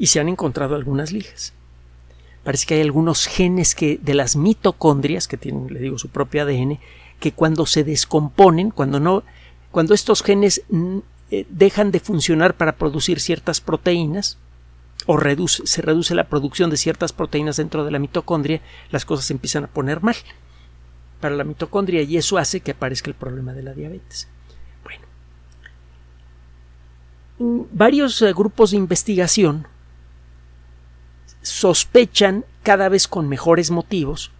Y 0.00 0.08
se 0.08 0.18
han 0.18 0.28
encontrado 0.28 0.74
algunas 0.74 1.12
ligas 1.12 1.52
parece 2.42 2.66
que 2.66 2.74
hay 2.74 2.80
algunos 2.80 3.26
genes 3.26 3.74
que 3.74 3.98
de 4.02 4.14
las 4.14 4.36
mitocondrias 4.36 5.28
que 5.28 5.36
tienen, 5.36 5.72
le 5.72 5.80
digo, 5.80 5.98
su 5.98 6.08
propio 6.08 6.42
ADN, 6.42 6.78
que 7.18 7.32
cuando 7.32 7.66
se 7.66 7.84
descomponen, 7.84 8.70
cuando 8.70 8.98
no, 8.98 9.22
cuando 9.70 9.94
estos 9.94 10.22
genes 10.22 10.62
mm, 10.70 10.98
eh, 11.30 11.46
dejan 11.50 11.90
de 11.90 12.00
funcionar 12.00 12.56
para 12.56 12.76
producir 12.76 13.20
ciertas 13.20 13.60
proteínas 13.60 14.38
o 15.06 15.16
reduce, 15.16 15.66
se 15.66 15.82
reduce 15.82 16.14
la 16.14 16.28
producción 16.28 16.70
de 16.70 16.76
ciertas 16.76 17.12
proteínas 17.12 17.56
dentro 17.56 17.84
de 17.84 17.90
la 17.90 17.98
mitocondria, 17.98 18.60
las 18.90 19.04
cosas 19.04 19.26
se 19.26 19.32
empiezan 19.32 19.64
a 19.64 19.68
poner 19.68 20.02
mal 20.02 20.16
para 21.20 21.36
la 21.36 21.44
mitocondria 21.44 22.02
y 22.02 22.16
eso 22.16 22.38
hace 22.38 22.60
que 22.60 22.70
aparezca 22.70 23.10
el 23.10 23.16
problema 23.16 23.52
de 23.52 23.62
la 23.62 23.74
diabetes. 23.74 24.28
Bueno, 24.82 25.04
mm, 27.38 27.66
varios 27.72 28.22
eh, 28.22 28.32
grupos 28.32 28.70
de 28.70 28.78
investigación 28.78 29.66
sospechan 31.42 32.44
cada 32.62 32.88
vez 32.88 33.08
con 33.08 33.28
mejores 33.28 33.70
motivos 33.70 34.30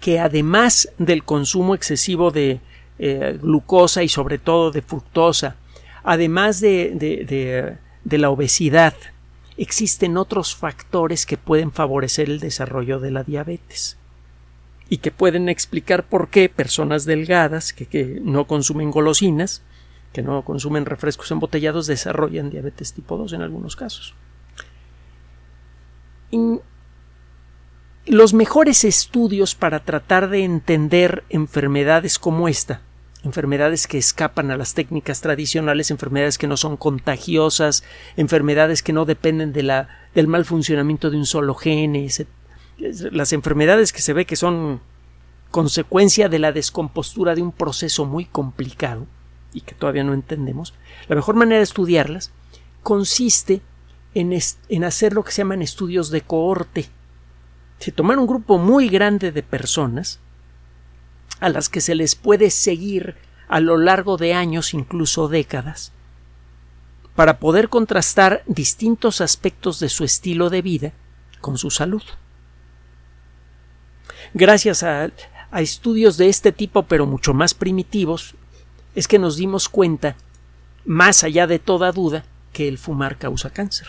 que 0.00 0.20
además 0.20 0.88
del 0.98 1.24
consumo 1.24 1.74
excesivo 1.74 2.30
de 2.30 2.60
eh, 2.98 3.38
glucosa 3.40 4.02
y 4.02 4.08
sobre 4.08 4.38
todo 4.38 4.70
de 4.70 4.82
fructosa, 4.82 5.56
además 6.04 6.60
de, 6.60 6.92
de, 6.94 7.76
de 8.04 8.18
la 8.18 8.30
obesidad, 8.30 8.94
existen 9.56 10.16
otros 10.16 10.54
factores 10.54 11.26
que 11.26 11.38
pueden 11.38 11.72
favorecer 11.72 12.28
el 12.28 12.40
desarrollo 12.40 13.00
de 13.00 13.10
la 13.10 13.24
diabetes 13.24 13.96
y 14.88 14.98
que 14.98 15.10
pueden 15.10 15.48
explicar 15.48 16.04
por 16.04 16.28
qué 16.28 16.48
personas 16.48 17.06
delgadas 17.06 17.72
que, 17.72 17.86
que, 17.86 18.20
no 18.22 18.46
consumen 18.46 18.90
golosinas, 18.90 19.62
que 20.12 20.22
no 20.22 20.44
consumen 20.44 20.86
refrescos 20.86 21.30
embotellados, 21.30 21.86
desarrollan 21.86 22.50
diabetes 22.50 22.92
tipo 22.92 23.16
2 23.16 23.32
en 23.32 23.42
algunos 23.42 23.76
casos 23.76 24.14
los 28.06 28.34
mejores 28.34 28.84
estudios 28.84 29.54
para 29.54 29.80
tratar 29.80 30.28
de 30.28 30.44
entender 30.44 31.24
enfermedades 31.28 32.18
como 32.18 32.48
esta, 32.48 32.80
enfermedades 33.24 33.86
que 33.86 33.98
escapan 33.98 34.50
a 34.50 34.56
las 34.56 34.74
técnicas 34.74 35.20
tradicionales, 35.20 35.90
enfermedades 35.90 36.38
que 36.38 36.46
no 36.46 36.56
son 36.56 36.76
contagiosas, 36.76 37.82
enfermedades 38.16 38.82
que 38.82 38.92
no 38.92 39.04
dependen 39.04 39.52
de 39.52 39.64
la, 39.64 39.88
del 40.14 40.28
mal 40.28 40.44
funcionamiento 40.44 41.10
de 41.10 41.16
un 41.16 41.26
solo 41.26 41.54
gene, 41.54 42.08
las 42.78 43.32
enfermedades 43.32 43.92
que 43.92 44.02
se 44.02 44.12
ve 44.12 44.24
que 44.24 44.36
son 44.36 44.80
consecuencia 45.50 46.28
de 46.28 46.38
la 46.38 46.52
descompostura 46.52 47.34
de 47.34 47.42
un 47.42 47.52
proceso 47.52 48.04
muy 48.04 48.24
complicado 48.24 49.06
y 49.52 49.62
que 49.62 49.74
todavía 49.74 50.04
no 50.04 50.14
entendemos, 50.14 50.74
la 51.08 51.16
mejor 51.16 51.34
manera 51.34 51.58
de 51.58 51.64
estudiarlas 51.64 52.30
consiste 52.82 53.54
en, 53.54 53.62
hacer 54.84 55.12
lo 55.12 55.24
que 55.24 55.32
se 55.32 55.38
llaman 55.38 55.62
estudios 55.62 56.10
de 56.10 56.22
cohorte. 56.22 56.88
Se 57.78 57.92
tomar 57.92 58.18
un 58.18 58.26
grupo 58.26 58.58
muy 58.58 58.88
grande 58.88 59.32
de 59.32 59.42
personas 59.42 60.20
a 61.40 61.48
las 61.48 61.68
que 61.68 61.80
se 61.80 61.94
les 61.94 62.14
puede 62.14 62.50
seguir 62.50 63.16
a 63.48 63.60
lo 63.60 63.76
largo 63.76 64.16
de 64.16 64.32
años, 64.32 64.74
incluso 64.74 65.28
décadas, 65.28 65.92
para 67.14 67.38
poder 67.38 67.68
contrastar 67.68 68.42
distintos 68.46 69.20
aspectos 69.20 69.80
de 69.80 69.88
su 69.88 70.04
estilo 70.04 70.50
de 70.50 70.62
vida 70.62 70.92
con 71.40 71.58
su 71.58 71.70
salud. 71.70 72.02
Gracias 74.34 74.82
a 74.82 75.10
estudios 75.52 76.16
de 76.16 76.28
este 76.28 76.52
tipo, 76.52 76.84
pero 76.84 77.06
mucho 77.06 77.34
más 77.34 77.54
primitivos, 77.54 78.34
es 78.94 79.06
que 79.06 79.18
nos 79.18 79.36
dimos 79.36 79.68
cuenta, 79.68 80.16
más 80.84 81.22
allá 81.22 81.46
de 81.46 81.58
toda 81.58 81.92
duda, 81.92 82.24
que 82.56 82.68
el 82.68 82.78
fumar 82.78 83.18
causa 83.18 83.50
cáncer. 83.50 83.86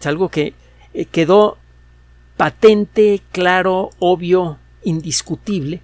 Es 0.00 0.06
algo 0.06 0.30
que 0.30 0.54
eh, 0.94 1.04
quedó 1.04 1.58
patente, 2.38 3.20
claro, 3.32 3.90
obvio, 3.98 4.58
indiscutible, 4.82 5.82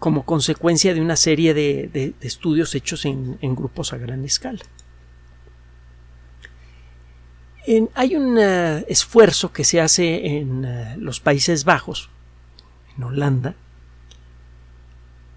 como 0.00 0.24
consecuencia 0.24 0.94
de 0.94 1.00
una 1.00 1.14
serie 1.14 1.54
de, 1.54 2.12
estudios 2.22 2.74
hechos 2.74 3.04
en, 3.04 3.38
grupos 3.54 3.92
a 3.92 3.98
gran 3.98 4.24
escala. 4.24 4.64
hay 7.94 8.16
un 8.16 8.38
eh, 8.40 8.84
esfuerzo 8.88 9.52
que 9.52 9.62
se 9.62 9.80
hace 9.80 10.38
en 10.38 10.64
eh, 10.64 10.96
los 10.98 11.20
Países 11.20 11.64
Bajos, 11.64 12.10
en 12.96 13.04
Holanda, 13.04 13.54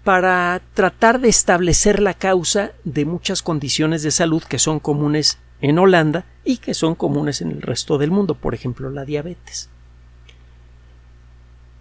para 0.04 0.60
tratar 0.74 1.20
de 1.20 1.28
establecer 1.28 2.00
la 2.00 2.14
causa 2.14 2.72
de 2.84 3.04
muchas 3.04 3.42
condiciones 3.42 4.02
de 4.02 4.10
salud 4.10 4.42
que 4.42 4.58
son 4.58 4.80
comunes 4.80 5.38
en 5.60 5.78
Holanda 5.78 6.24
y 6.44 6.56
que 6.56 6.74
son 6.74 6.94
comunes 6.94 7.42
en 7.42 7.50
el 7.50 7.62
resto 7.62 7.98
del 7.98 8.10
mundo, 8.10 8.34
por 8.34 8.54
ejemplo 8.54 8.90
la 8.90 9.04
diabetes. 9.04 9.68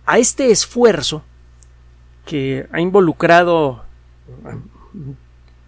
A 0.06 0.18
este 0.18 0.52
esfuerzo 0.52 1.24
que 2.26 2.68
ha 2.72 2.82
involucrado 2.82 3.86
a 4.46 4.58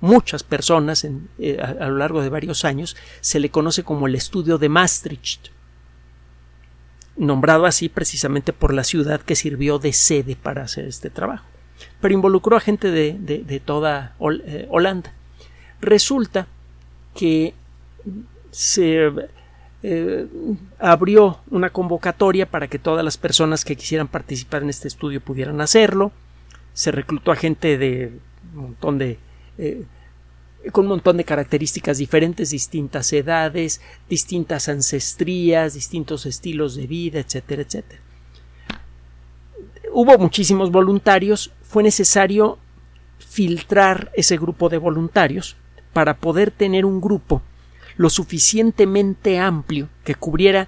muchas 0.01 0.43
personas 0.43 1.05
eh, 1.05 1.57
a, 1.59 1.87
lo 1.87 1.97
largo 1.97 2.21
de 2.21 2.29
varios 2.29 2.65
años, 2.65 2.97
se 3.21 3.39
le 3.39 3.49
conoce 3.49 3.83
como 3.83 4.07
el 4.07 4.15
estudio 4.15 4.57
de 4.57 4.67
Maastricht, 4.67 5.49
nombrado 7.15 7.65
así 7.65 7.87
precisamente 7.87 8.51
por 8.51 8.73
la 8.73 8.83
ciudad 8.83 9.21
que 9.21 9.35
sirvió 9.35 9.79
de 9.79 9.93
sede 9.93 10.35
para 10.35 10.63
hacer 10.63 10.85
este 10.85 11.09
trabajo, 11.09 11.45
pero 11.99 12.13
involucró 12.13 12.57
a 12.57 12.59
gente 12.59 12.91
de, 12.91 13.61
toda 13.63 14.15
eh, 14.19 14.67
Holanda. 14.69 15.13
Resulta 15.81 16.47
que 17.15 17.53
se 18.51 19.11
eh, 19.83 20.27
abrió 20.79 21.39
una 21.49 21.69
convocatoria 21.69 22.45
para 22.45 22.67
que 22.67 22.79
todas 22.79 23.03
las 23.03 23.17
personas 23.17 23.65
que 23.65 23.75
quisieran 23.75 24.07
participar 24.07 24.63
en 24.63 24.69
este 24.69 24.87
estudio 24.87 25.21
pudieran 25.21 25.61
hacerlo 25.61 26.11
se 26.73 26.91
reclutó 26.91 27.31
a 27.31 27.35
gente 27.35 27.77
de 27.77 28.11
un 28.53 28.61
montón 28.61 28.97
de 28.97 29.19
eh, 29.57 29.85
con 30.71 30.85
un 30.85 30.89
montón 30.89 31.17
de 31.17 31.23
características 31.23 31.97
diferentes, 31.97 32.51
distintas 32.51 33.11
edades, 33.13 33.81
distintas 34.07 34.69
ancestrías, 34.69 35.73
distintos 35.73 36.27
estilos 36.27 36.75
de 36.75 36.85
vida, 36.85 37.19
etcétera, 37.19 37.63
etcétera. 37.63 38.01
Hubo 39.91 40.17
muchísimos 40.19 40.71
voluntarios, 40.71 41.51
fue 41.71 41.83
necesario 41.83 42.59
filtrar 43.17 44.11
ese 44.13 44.35
grupo 44.35 44.67
de 44.67 44.77
voluntarios 44.77 45.55
para 45.93 46.17
poder 46.17 46.51
tener 46.51 46.85
un 46.85 46.99
grupo 46.99 47.41
lo 47.95 48.09
suficientemente 48.09 49.39
amplio 49.39 49.87
que 50.03 50.15
cubriera 50.15 50.67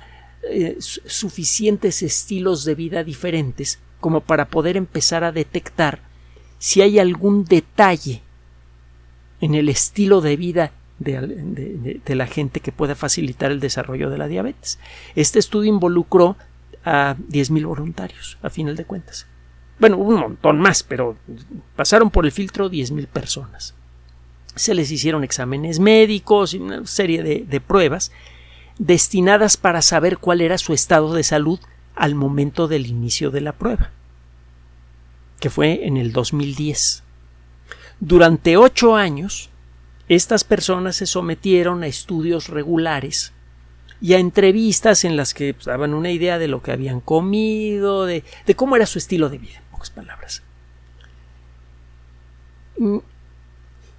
eh, 0.50 0.78
suficientes 0.80 2.04
estilos 2.04 2.64
de 2.64 2.76
vida 2.76 3.04
diferentes 3.04 3.80
como 4.00 4.22
para 4.22 4.48
poder 4.48 4.78
empezar 4.78 5.26
a 5.26 5.34
detectar 5.34 6.00
si 6.58 6.82
hay 6.82 7.00
algún 7.00 7.44
detalle 7.44 8.22
en 9.42 9.56
el 9.56 9.68
estilo 9.68 10.22
de 10.22 10.38
vida 10.38 10.72
de, 11.00 12.16
la 12.16 12.28
gente 12.28 12.62
que 12.62 12.72
pueda 12.72 12.96
facilitar 12.96 13.52
el 13.52 13.60
desarrollo 13.60 14.10
de 14.10 14.18
la 14.18 14.30
diabetes. 14.30 14.80
Este 15.16 15.40
estudio 15.40 15.74
involucró 15.74 16.38
a 16.86 17.18
10.000 17.30 17.66
voluntarios, 17.66 18.38
a 18.42 18.50
final 18.50 18.78
de 18.78 18.86
cuentas. 18.86 19.28
Bueno, 19.84 19.98
un 19.98 20.16
montón 20.16 20.62
más, 20.62 20.82
pero 20.82 21.18
pasaron 21.76 22.10
por 22.10 22.24
el 22.24 22.32
filtro 22.32 22.72
10.000 22.72 23.06
personas. 23.06 23.76
Se 24.56 24.74
les 24.74 24.90
hicieron 24.90 25.26
exámenes 25.26 25.82
médicos 25.82 26.54
y 26.54 26.60
una 26.60 26.86
serie 26.86 27.22
de 27.22 27.60
pruebas 27.60 28.14
destinadas 28.80 29.58
para 29.58 29.82
saber 29.82 30.20
cuál 30.20 30.40
era 30.40 30.58
su 30.58 30.72
estado 30.72 31.14
de 31.14 31.24
salud 31.24 31.60
al 31.96 32.16
momento 32.16 32.70
del 32.70 32.88
inicio 32.88 33.30
de 33.30 33.42
la 33.42 33.52
prueba, 33.52 33.92
que 35.42 35.50
fue 35.50 35.86
en 35.86 35.98
el 35.98 36.14
2010. 36.14 37.04
Durante 38.00 38.56
ocho 38.56 38.96
años, 38.96 39.50
estas 40.08 40.46
personas 40.46 40.96
se 40.96 41.08
sometieron 41.08 41.84
a 41.84 41.88
estudios 41.88 42.48
regulares 42.48 43.34
y 44.04 44.16
a 44.16 44.20
entrevistas 44.20 45.06
en 45.06 45.16
las 45.16 45.34
que 45.34 45.54
pues, 45.54 45.66
daban 45.66 45.94
una 45.94 46.12
idea 46.12 46.38
de 46.38 46.50
lo 46.50 46.62
que 46.62 46.74
habían 46.74 47.00
comido, 47.00 48.06
de, 48.06 48.26
cómo 48.56 48.76
era 48.76 48.86
su 48.86 49.00
estilo 49.00 49.30
de 49.30 49.38
vida, 49.38 49.63
palabras. 49.90 50.42
Mm, 52.78 53.00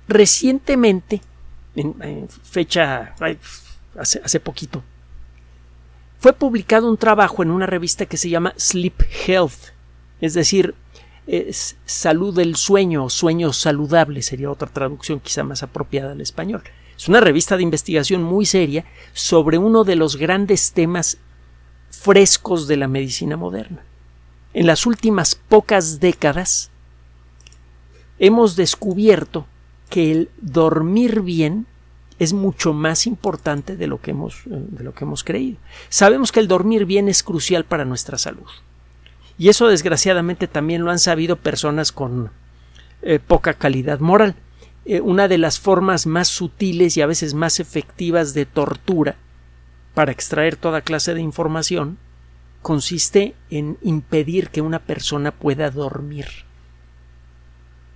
recientemente, 0.09 1.21
en, 1.77 2.29
fecha 2.29 3.15
hace, 3.99 4.41
poquito, 4.41 4.83
fue 6.19 6.33
publicado 6.33 6.89
un 6.89 6.97
trabajo 6.97 7.43
en 7.43 7.51
una 7.51 7.67
revista 7.67 8.07
que 8.07 8.17
se 8.17 8.31
llama 8.31 8.55
Sleep 8.57 9.03
Health, 9.27 9.73
es 10.21 10.35
decir, 10.35 10.75
salud 11.87 12.35
del 12.35 12.57
sueño 12.57 13.05
o 13.05 13.11
sueño 13.11 13.53
saludable 13.53 14.23
sería 14.23 14.51
otra 14.51 14.69
traducción 14.69 15.21
quizá 15.21 15.43
más 15.43 15.63
apropiada 15.63 16.13
al 16.13 16.21
español. 16.21 16.63
Es 16.97 17.09
una 17.09 17.21
revista 17.21 17.57
de 17.57 17.63
investigación 17.63 18.23
muy 18.23 18.47
seria 18.47 18.85
sobre 19.13 19.59
uno 19.59 19.85
de 19.85 19.97
los 19.97 20.17
grandes 20.17 20.73
temas 20.73 21.19
frescos 21.91 22.69
de 22.69 22.77
la 22.77 22.89
medicina 22.89 23.37
moderna. 23.37 23.85
En 24.55 24.67
las 24.67 24.87
últimas 24.87 25.35
pocas 25.35 25.99
décadas 25.99 26.71
hemos 28.21 28.55
descubierto 28.55 29.47
que 29.91 30.13
el 30.13 30.31
dormir 30.41 31.23
bien 31.23 31.67
es 32.21 32.33
mucho 32.33 32.73
más 32.73 33.09
importante 33.09 33.77
de 33.77 33.89
lo 33.89 34.01
que 34.01 34.13
hemos, 34.13 34.47
eh, 34.47 34.51
de 34.51 34.85
lo 34.85 34.95
que 34.95 35.05
hemos 35.05 35.25
creído. 35.25 35.59
Sabemos 35.89 36.31
que 36.31 36.39
el 36.39 36.47
dormir 36.47 36.85
bien 36.87 37.09
es 37.09 37.25
crucial 37.25 37.65
para 37.65 37.85
nuestra 37.85 38.17
salud. 38.17 38.47
Y 39.37 39.49
eso 39.49 39.67
desgraciadamente 39.67 40.47
también 40.47 40.85
lo 40.85 40.93
han 40.93 41.01
sabido 41.01 41.35
personas 41.35 41.91
con 41.91 42.31
eh, 43.03 43.19
poca 43.19 43.55
calidad 43.55 43.99
moral. 43.99 44.37
Eh, 44.85 45.01
una 45.01 45.27
de 45.27 45.39
las 45.39 45.59
formas 45.59 46.07
más 46.07 46.29
sutiles 46.29 46.97
y 46.97 47.03
a 47.03 47.07
veces 47.07 47.35
más 47.35 47.59
efectivas 47.59 48.35
de 48.35 48.47
tortura 48.47 49.17
para 49.95 50.13
extraer 50.13 50.55
toda 50.55 50.83
clase 50.83 51.15
de 51.15 51.21
información 51.21 51.99
consiste 52.65 53.35
en 53.51 53.77
impedir 53.83 54.49
que 54.49 54.63
una 54.63 54.79
persona 54.79 55.33
pueda 55.33 55.71
dormir 55.71 56.27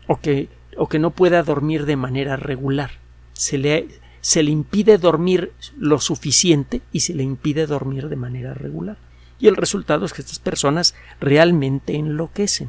o 0.07 0.21
que, 0.21 0.51
o 0.77 0.91
que 0.91 0.99
no 0.99 1.11
pueda 1.11 1.43
dormir 1.43 1.87
de 1.87 1.97
manera 1.97 2.37
regular. 2.37 2.91
Se 3.33 3.57
le, 3.57 3.89
se 4.21 4.43
le 4.43 4.51
impide 4.51 4.99
dormir 4.99 5.55
lo 5.79 6.01
suficiente 6.01 6.83
y 6.93 7.01
se 7.01 7.15
le 7.15 7.23
impide 7.23 7.67
dormir 7.67 8.11
de 8.11 8.17
manera 8.17 8.53
regular. 8.53 8.99
Y 9.39 9.47
el 9.47 9.57
resultado 9.57 10.05
es 10.05 10.13
que 10.13 10.21
estas 10.21 10.39
personas 10.39 10.95
realmente 11.19 11.97
enloquecen. 11.97 12.69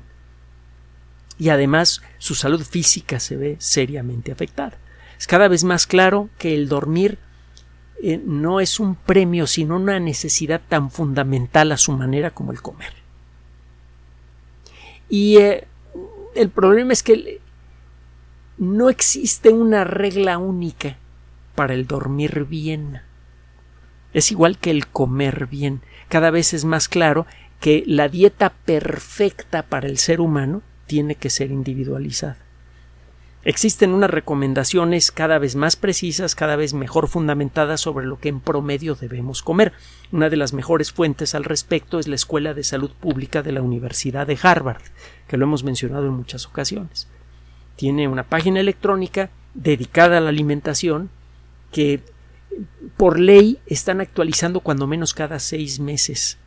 Y 1.38 1.50
además 1.50 2.02
su 2.18 2.34
salud 2.34 2.64
física 2.64 3.20
se 3.20 3.36
ve 3.36 3.58
seriamente 3.60 4.32
afectada. 4.32 4.78
Es 5.20 5.28
cada 5.28 5.50
vez 5.50 5.66
más 5.66 5.86
claro 5.86 6.30
que 6.38 6.56
el 6.56 6.70
dormir 6.70 7.18
eh, 8.02 8.22
no 8.24 8.60
es 8.60 8.80
un 8.80 8.96
premio, 8.96 9.48
sino 9.48 9.76
una 9.76 10.00
necesidad 10.00 10.62
tan 10.68 10.90
fundamental 10.90 11.72
a 11.72 11.78
su 11.78 11.92
manera 11.92 12.32
como 12.32 12.52
el 12.52 12.62
comer. 12.62 12.94
Y 15.10 15.38
eh, 15.38 15.68
el 16.36 16.50
problema 16.50 16.94
es 16.94 17.04
que 17.04 17.42
no 18.58 18.90
existe 18.90 19.50
una 19.50 19.84
regla 19.84 20.38
única 20.38 20.98
para 21.56 21.74
el 21.74 21.88
dormir 21.88 22.46
bien. 22.46 23.02
Es 24.14 24.32
igual 24.32 24.58
que 24.58 24.72
el 24.72 24.88
comer 24.88 25.48
bien. 25.48 25.82
Cada 26.08 26.32
vez 26.32 26.54
es 26.54 26.66
más 26.66 26.88
claro 26.88 27.26
que 27.60 27.84
la 27.86 28.08
dieta 28.08 28.52
perfecta 28.52 29.64
para 29.64 29.88
el 29.88 29.98
ser 29.98 30.22
humano 30.22 30.62
tiene 30.88 31.16
que 31.16 31.30
ser 31.30 31.52
individualizada. 31.52 32.38
Existen 33.46 33.94
unas 33.94 34.10
recomendaciones 34.10 35.12
cada 35.12 35.40
vez 35.40 35.56
más 35.56 35.78
precisas, 35.78 36.36
cada 36.36 36.58
vez 36.58 36.74
mejor 36.74 37.08
fundamentadas 37.08 37.80
sobre 37.80 38.06
lo 38.06 38.20
que 38.20 38.28
en 38.28 38.42
promedio 38.42 38.96
debemos 38.96 39.44
comer. 39.44 39.72
Una 40.12 40.30
de 40.30 40.36
las 40.36 40.52
mejores 40.52 40.92
fuentes 40.92 41.34
al 41.36 41.46
respecto 41.46 42.00
es 42.00 42.10
la 42.10 42.16
Escuela 42.16 42.54
de 42.54 42.66
Salud 42.66 42.92
Pública 42.92 43.42
de 43.42 43.54
la 43.54 43.62
Universidad 43.62 44.28
de 44.28 44.38
Harvard, 44.42 44.82
que 45.28 45.38
lo 45.38 45.46
hemos 45.46 45.64
mencionado 45.64 46.08
en 46.08 46.14
muchas 46.14 46.48
ocasiones. 46.48 47.08
Tiene 47.78 48.10
una 48.10 48.24
página 48.24 48.60
electrónica 48.60 49.30
dedicada 49.54 50.18
a 50.18 50.22
la 50.22 50.30
alimentación 50.30 51.10
que 51.72 52.02
por 52.98 53.20
ley 53.20 53.60
están 53.68 54.02
actualizando 54.02 54.60
cuando 54.60 54.86
menos 54.86 55.14
cada 55.14 55.40
seis 55.40 55.80
meses 55.80 56.38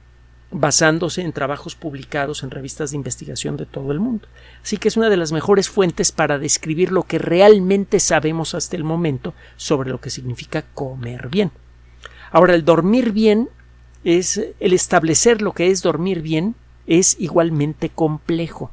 basándose 0.53 1.23
en 1.23 1.33
trabajos 1.33 1.75
publicados 1.75 2.43
en 2.43 2.51
revistas 2.51 2.91
de 2.91 2.97
investigación 2.97 3.57
de 3.57 3.67
todo 3.67 3.91
el 3.91 4.01
mundo. 4.01 4.29
Así 4.63 4.77
que 4.77 4.89
es 4.89 4.97
una 4.97 5.09
de 5.09 5.17
las 5.17 5.33
mejores 5.33 5.69
fuentes 5.69 6.13
para 6.13 6.39
describir 6.39 6.93
lo 6.93 7.05
que 7.05 7.19
realmente 7.19 7.99
sabemos 8.01 8.55
hasta 8.55 8.77
el 8.77 8.85
momento 8.85 9.35
sobre 9.57 9.91
lo 9.91 10.01
que 10.01 10.11
significa 10.11 10.63
comer 10.75 11.29
bien. 11.29 11.51
Ahora, 12.31 12.55
el 12.55 12.65
dormir 12.65 13.13
bien 13.13 13.49
es 14.05 14.41
el 14.61 14.73
establecer 14.73 15.43
lo 15.43 15.53
que 15.53 15.71
es 15.71 15.83
dormir 15.83 16.21
bien 16.23 16.55
es 16.87 17.17
igualmente 17.19 17.89
complejo. 17.89 18.71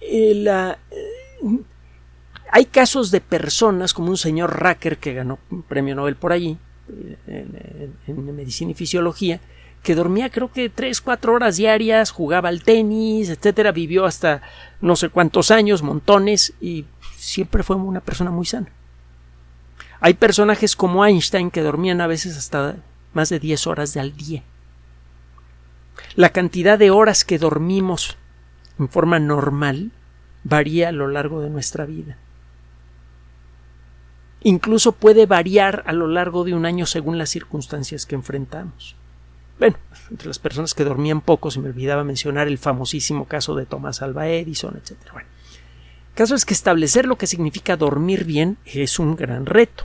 Eh, 0.00 0.44
hay 2.50 2.64
casos 2.66 3.10
de 3.10 3.20
personas 3.20 3.94
como 3.94 4.10
un 4.10 4.16
señor 4.16 4.60
Racker 4.60 4.98
que 4.98 5.14
ganó 5.14 5.38
un 5.50 5.62
premio 5.62 5.94
Nobel 5.94 6.16
por 6.16 6.32
allí 6.32 6.58
en, 7.26 8.36
medicina 8.36 8.72
y 8.72 8.74
fisiología 8.74 9.40
que 9.82 9.94
dormía 9.94 10.30
creo 10.30 10.52
que 10.52 10.68
tres, 10.68 11.00
cuatro 11.00 11.34
horas 11.34 11.56
diarias, 11.56 12.12
jugaba 12.12 12.48
al 12.48 12.62
tenis, 12.62 13.28
etcétera, 13.30 13.72
vivió 13.72 14.04
hasta 14.04 14.42
no 14.80 14.94
sé 14.94 15.08
cuántos 15.08 15.50
años, 15.50 15.82
montones, 15.82 16.54
y 16.60 16.86
siempre 17.16 17.64
fue 17.64 17.74
una 17.76 18.00
persona 18.00 18.30
muy 18.30 18.46
sana. 18.46 18.68
Hay 19.98 20.14
personajes 20.14 20.76
como 20.76 21.04
Einstein 21.04 21.50
que 21.50 21.62
dormían 21.62 22.00
a 22.00 22.06
veces 22.06 22.36
hasta 22.36 22.76
más 23.12 23.28
de 23.28 23.40
10 23.40 23.66
horas 23.66 23.96
al 23.96 24.16
día. 24.16 24.42
La 26.14 26.30
cantidad 26.30 26.78
de 26.78 26.90
horas 26.90 27.24
que 27.24 27.38
dormimos 27.38 28.16
en 28.78 28.88
forma 28.88 29.18
normal 29.18 29.92
varía 30.44 30.88
a 30.88 30.92
lo 30.92 31.08
largo 31.08 31.40
de 31.40 31.50
nuestra 31.50 31.86
vida. 31.86 32.18
Incluso 34.44 34.92
puede 34.92 35.26
variar 35.26 35.84
a 35.86 35.92
lo 35.92 36.08
largo 36.08 36.44
de 36.44 36.54
un 36.54 36.66
año 36.66 36.86
según 36.86 37.18
las 37.18 37.30
circunstancias 37.30 38.06
que 38.06 38.14
enfrentamos. 38.14 38.96
Bueno, 39.58 39.76
entre 40.10 40.26
las 40.26 40.40
personas 40.40 40.74
que 40.74 40.84
dormían 40.84 41.20
poco 41.20 41.50
se 41.50 41.60
me 41.60 41.68
olvidaba 41.68 42.02
mencionar 42.02 42.48
el 42.48 42.58
famosísimo 42.58 43.26
caso 43.26 43.54
de 43.54 43.66
Thomas 43.66 44.02
Alva 44.02 44.28
Edison, 44.28 44.76
etc. 44.76 44.96
Bueno, 45.12 45.28
el 46.08 46.14
caso 46.14 46.34
es 46.34 46.44
que 46.44 46.54
establecer 46.54 47.06
lo 47.06 47.16
que 47.16 47.28
significa 47.28 47.76
dormir 47.76 48.24
bien 48.24 48.58
es 48.64 48.98
un 48.98 49.14
gran 49.14 49.46
reto. 49.46 49.84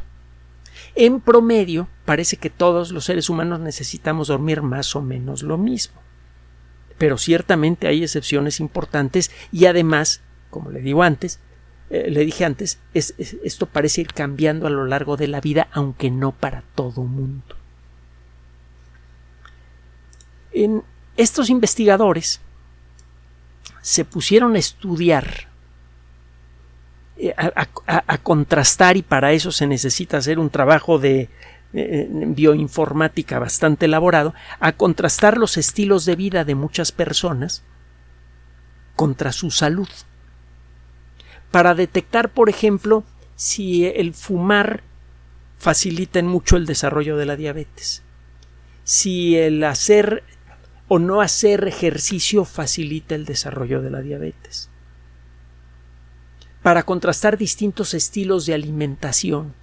En 0.96 1.22
promedio, 1.22 1.88
parece 2.06 2.38
que 2.38 2.50
todos 2.50 2.92
los 2.92 3.06
seres 3.06 3.30
humanos 3.30 3.60
necesitamos 3.60 4.30
dormir 4.30 4.64
más 4.64 4.96
o 4.96 5.02
menos 5.04 5.44
lo 5.44 5.60
mismo. 5.60 6.02
Pero 6.98 7.20
ciertamente 7.20 7.88
hay 7.88 8.02
excepciones 8.02 8.60
importantes 8.60 9.30
y 9.52 9.66
además, 9.66 10.22
como 10.50 10.72
le 10.72 10.82
digo 10.82 11.04
antes, 11.04 11.40
eh, 11.90 12.10
le 12.10 12.26
dije 12.26 12.44
antes, 12.44 12.80
esto 12.94 13.66
parece 13.66 14.02
ir 14.02 14.14
cambiando 14.14 14.68
a 14.68 14.70
lo 14.70 14.86
largo 14.86 15.16
de 15.16 15.28
la 15.28 15.40
vida, 15.40 15.68
aunque 15.72 16.12
no 16.12 16.34
para 16.34 16.64
todo 16.76 17.04
mundo. 17.04 17.56
En 20.52 20.84
estos 21.16 21.50
investigadores 21.50 22.42
se 23.82 24.04
pusieron 24.04 24.56
a 24.56 24.60
estudiar, 24.60 25.48
eh, 27.16 27.34
a, 27.38 28.18
contrastar, 28.18 28.98
y 28.98 29.02
para 29.02 29.32
eso 29.32 29.52
se 29.52 29.66
necesita 29.66 30.18
hacer 30.18 30.40
un 30.40 30.50
trabajo 30.50 31.00
de 31.00 31.30
eh, 31.74 32.08
bioinformática 32.10 33.40
bastante 33.40 33.86
elaborado, 33.86 34.34
a 34.60 34.74
contrastar 34.74 35.38
los 35.38 35.56
estilos 35.56 36.04
de 36.04 36.18
vida 36.18 36.44
de 36.44 36.56
muchas 36.56 36.92
personas 36.92 37.64
contra 38.98 39.32
su 39.32 39.52
salud 39.52 39.88
para 41.52 41.76
detectar, 41.76 42.30
por 42.30 42.50
ejemplo, 42.50 43.04
si 43.36 43.86
el 43.86 44.14
fumar 44.14 44.84
facilita 45.58 46.20
en 46.20 46.28
mucho 46.28 46.58
el 46.58 46.66
desarrollo 46.66 47.18
de 47.18 47.26
la 47.26 47.36
diabetes, 47.36 48.04
si 48.84 49.38
el 49.38 49.64
hacer 49.64 50.24
o 50.88 51.00
no 51.00 51.22
hacer 51.22 51.68
ejercicio 51.68 52.46
facilita 52.46 53.16
el 53.16 53.26
desarrollo 53.26 53.82
de 53.82 53.90
la 53.90 54.02
diabetes, 54.02 54.70
para 56.62 56.84
contrastar 56.84 57.38
distintos 57.38 57.94
estilos 57.94 58.46
de 58.46 58.54
alimentación. 58.54 59.54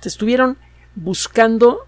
Se 0.00 0.08
estuvieron 0.08 0.56
buscando 0.94 1.86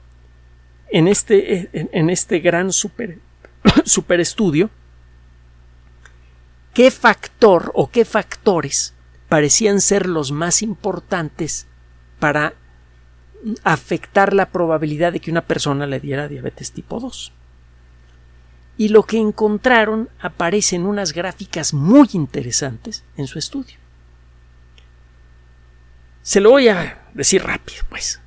en 0.89 1.09
este, 1.09 1.71
en 1.73 2.11
este 2.11 2.41
gran 2.41 2.73
super, 2.73 3.19
super 3.85 4.21
estudio 4.21 4.71
qué 6.75 6.91
factor 6.91 7.71
o 7.75 7.91
qué 7.91 8.05
factores 8.05 8.96
parecían 9.29 9.81
ser 9.81 10.07
los 10.07 10.33
más 10.33 10.63
importantes 10.63 11.67
para 12.19 12.55
afectar 13.63 14.33
la 14.33 14.51
probabilidad 14.51 15.13
de 15.13 15.21
que 15.21 15.31
una 15.31 15.43
persona 15.43 15.87
le 15.87 16.01
diera 16.01 16.29
diabetes 16.29 16.73
tipo 16.73 17.01
2. 17.01 17.33
Y 18.79 18.89
lo 18.89 19.05
que 19.05 19.19
encontraron 19.19 20.09
aparece 20.21 20.77
en 20.77 20.87
unas 20.87 21.13
gráficas 21.13 21.73
muy 21.73 22.09
interesantes 22.13 23.05
en 23.17 23.27
su 23.27 23.39
estudio. 23.39 23.77
Se 26.23 26.41
lo 26.41 26.51
voy 26.51 26.69
a 26.69 27.07
decir 27.15 27.43
rápido, 27.43 27.85
pues. 27.89 28.21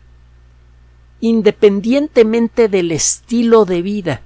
Independientemente 1.19 2.69
del 2.69 2.91
estilo 2.91 3.65
de 3.65 3.81
vida 3.81 4.21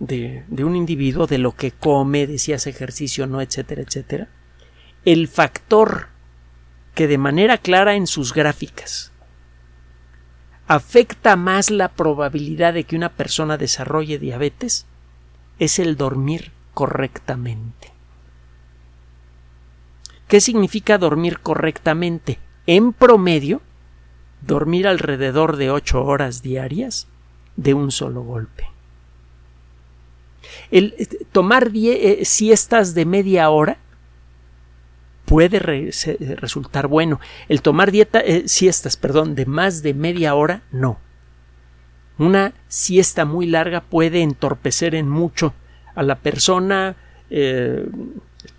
de, 0.00 0.44
de 0.48 0.64
un 0.64 0.76
individuo, 0.76 1.26
de 1.26 1.38
lo 1.38 1.54
que 1.54 1.70
come, 1.70 2.26
de 2.26 2.38
si 2.38 2.52
hace 2.52 2.70
ejercicio 2.70 3.24
o 3.24 3.26
no, 3.26 3.40
etcétera, 3.40 3.82
etcétera, 3.82 4.28
el 5.04 5.28
factor 5.28 6.08
que 6.94 7.06
de 7.06 7.18
manera 7.18 7.58
clara 7.58 7.94
en 7.94 8.06
sus 8.06 8.34
gráficas 8.34 9.12
afecta 10.66 11.34
más 11.36 11.70
la 11.70 11.88
probabilidad 11.88 12.74
de 12.74 12.84
que 12.84 12.96
una 12.96 13.08
persona 13.08 13.56
desarrolle 13.56 14.18
diabetes 14.18 14.86
es 15.58 15.78
el 15.78 15.96
dormir 15.96 16.52
correctamente. 16.74 17.92
¿Qué 20.28 20.42
significa 20.42 20.98
dormir 20.98 21.40
correctamente? 21.40 22.38
En 22.66 22.92
promedio, 22.92 23.62
dormir 24.42 24.86
alrededor 24.86 25.56
de 25.56 25.70
ocho 25.70 26.04
horas 26.04 26.42
diarias 26.42 27.08
de 27.56 27.72
un 27.72 27.90
solo 27.90 28.22
golpe. 28.22 28.68
El 30.70 30.94
eh, 30.98 31.08
tomar 31.32 31.70
eh, 31.74 32.24
siestas 32.24 32.94
de 32.94 33.06
media 33.06 33.48
hora 33.48 33.78
puede 35.28 35.58
resultar 35.58 36.88
bueno. 36.88 37.20
El 37.48 37.60
tomar 37.60 37.92
dieta, 37.92 38.20
eh, 38.20 38.48
siestas, 38.48 38.96
perdón, 38.96 39.34
de 39.34 39.44
más 39.44 39.82
de 39.82 39.92
media 39.92 40.34
hora, 40.34 40.62
no. 40.72 40.98
Una 42.16 42.54
siesta 42.66 43.26
muy 43.26 43.46
larga 43.46 43.82
puede 43.82 44.22
entorpecer 44.22 44.94
en 44.94 45.08
mucho 45.08 45.52
a 45.94 46.02
la 46.02 46.16
persona, 46.16 46.96
eh, 47.28 47.86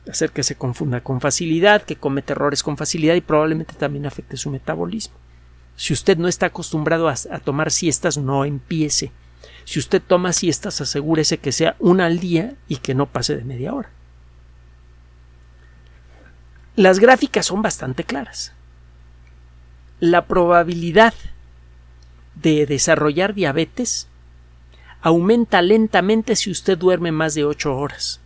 hacer 0.10 0.30
que 0.30 0.44
se 0.44 0.56
confunda 0.56 1.02
con 1.02 1.20
facilidad, 1.20 1.82
que 1.82 1.96
comete 1.96 2.34
errores 2.34 2.62
con 2.62 2.78
facilidad 2.78 3.16
y 3.16 3.22
probablemente 3.22 3.74
también 3.74 4.06
afecte 4.06 4.38
su 4.38 4.52
metabolismo. 4.52 5.16
Si 5.76 5.92
usted 5.92 6.18
no 6.18 6.28
está 6.28 6.48
acostumbrado 6.48 7.10
a 7.10 7.40
tomar 7.40 7.72
siestas, 7.72 8.18
no 8.18 8.46
empiece. 8.46 9.12
Si 9.66 9.80
usted 9.80 10.02
toma 10.06 10.34
siestas, 10.34 10.82
asegúrese 10.82 11.40
que 11.40 11.52
sea 11.52 11.76
una 11.80 12.06
al 12.06 12.20
día 12.20 12.54
y 12.68 12.78
que 12.78 12.94
no 12.94 13.08
pase 13.08 13.36
de 13.36 13.44
media 13.44 13.74
hora. 13.74 13.90
Las 16.80 17.00
gráficas 17.00 17.48
son 17.48 17.62
bastante 17.62 18.06
claras. 18.06 18.54
La 20.00 20.28
probabilidad 20.28 21.14
de 22.42 22.66
desarrollar 22.66 23.34
diabetes 23.34 24.08
aumenta 25.02 25.62
lentamente 25.62 26.38
si 26.38 26.50
usted 26.50 26.78
duerme 26.78 27.12
más 27.12 27.36
de 27.36 27.44
8 27.44 27.76
horas. 27.76 28.22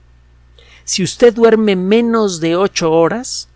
Si 0.84 1.02
usted 1.02 1.34
duerme 1.34 1.76
menos 1.76 2.42
de 2.42 2.56
8 2.56 2.92
horas, 2.92 3.50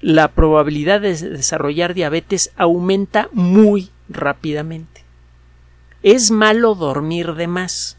la 0.00 0.28
probabilidad 0.28 1.00
de 1.00 1.16
desarrollar 1.16 1.92
diabetes 1.92 2.52
aumenta 2.54 3.28
muy 3.32 3.90
rápidamente. 4.08 5.02
Es 6.04 6.30
malo 6.30 6.76
dormir 6.76 7.34
de 7.34 7.48
más 7.48 7.96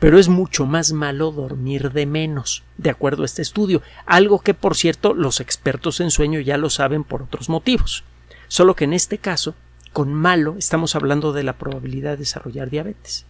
pero 0.00 0.18
es 0.18 0.28
mucho 0.28 0.66
más 0.66 0.92
malo 0.92 1.30
dormir 1.30 1.92
de 1.92 2.06
menos, 2.06 2.64
de 2.78 2.88
acuerdo 2.90 3.22
a 3.22 3.26
este 3.26 3.42
estudio, 3.42 3.82
algo 4.06 4.40
que 4.40 4.54
por 4.54 4.74
cierto 4.74 5.12
los 5.14 5.40
expertos 5.40 6.00
en 6.00 6.10
sueño 6.10 6.40
ya 6.40 6.56
lo 6.56 6.70
saben 6.70 7.04
por 7.04 7.22
otros 7.22 7.50
motivos, 7.50 8.02
solo 8.48 8.74
que 8.74 8.84
en 8.84 8.94
este 8.94 9.18
caso, 9.18 9.54
con 9.92 10.14
malo 10.14 10.56
estamos 10.58 10.96
hablando 10.96 11.32
de 11.34 11.42
la 11.42 11.52
probabilidad 11.58 12.12
de 12.12 12.18
desarrollar 12.18 12.70
diabetes. 12.70 13.26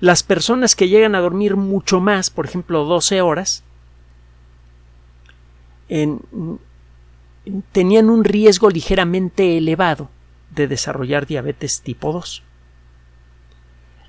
Las 0.00 0.22
personas 0.22 0.74
que 0.74 0.88
llegan 0.88 1.14
a 1.14 1.20
dormir 1.20 1.56
mucho 1.56 2.00
más, 2.00 2.30
por 2.30 2.46
ejemplo 2.46 2.84
12 2.84 3.20
horas, 3.20 3.62
tenían 7.72 8.08
un 8.08 8.24
riesgo 8.24 8.70
ligeramente 8.70 9.58
elevado 9.58 10.08
de 10.50 10.66
desarrollar 10.66 11.26
diabetes 11.26 11.82
tipo 11.82 12.10
2 12.10 12.42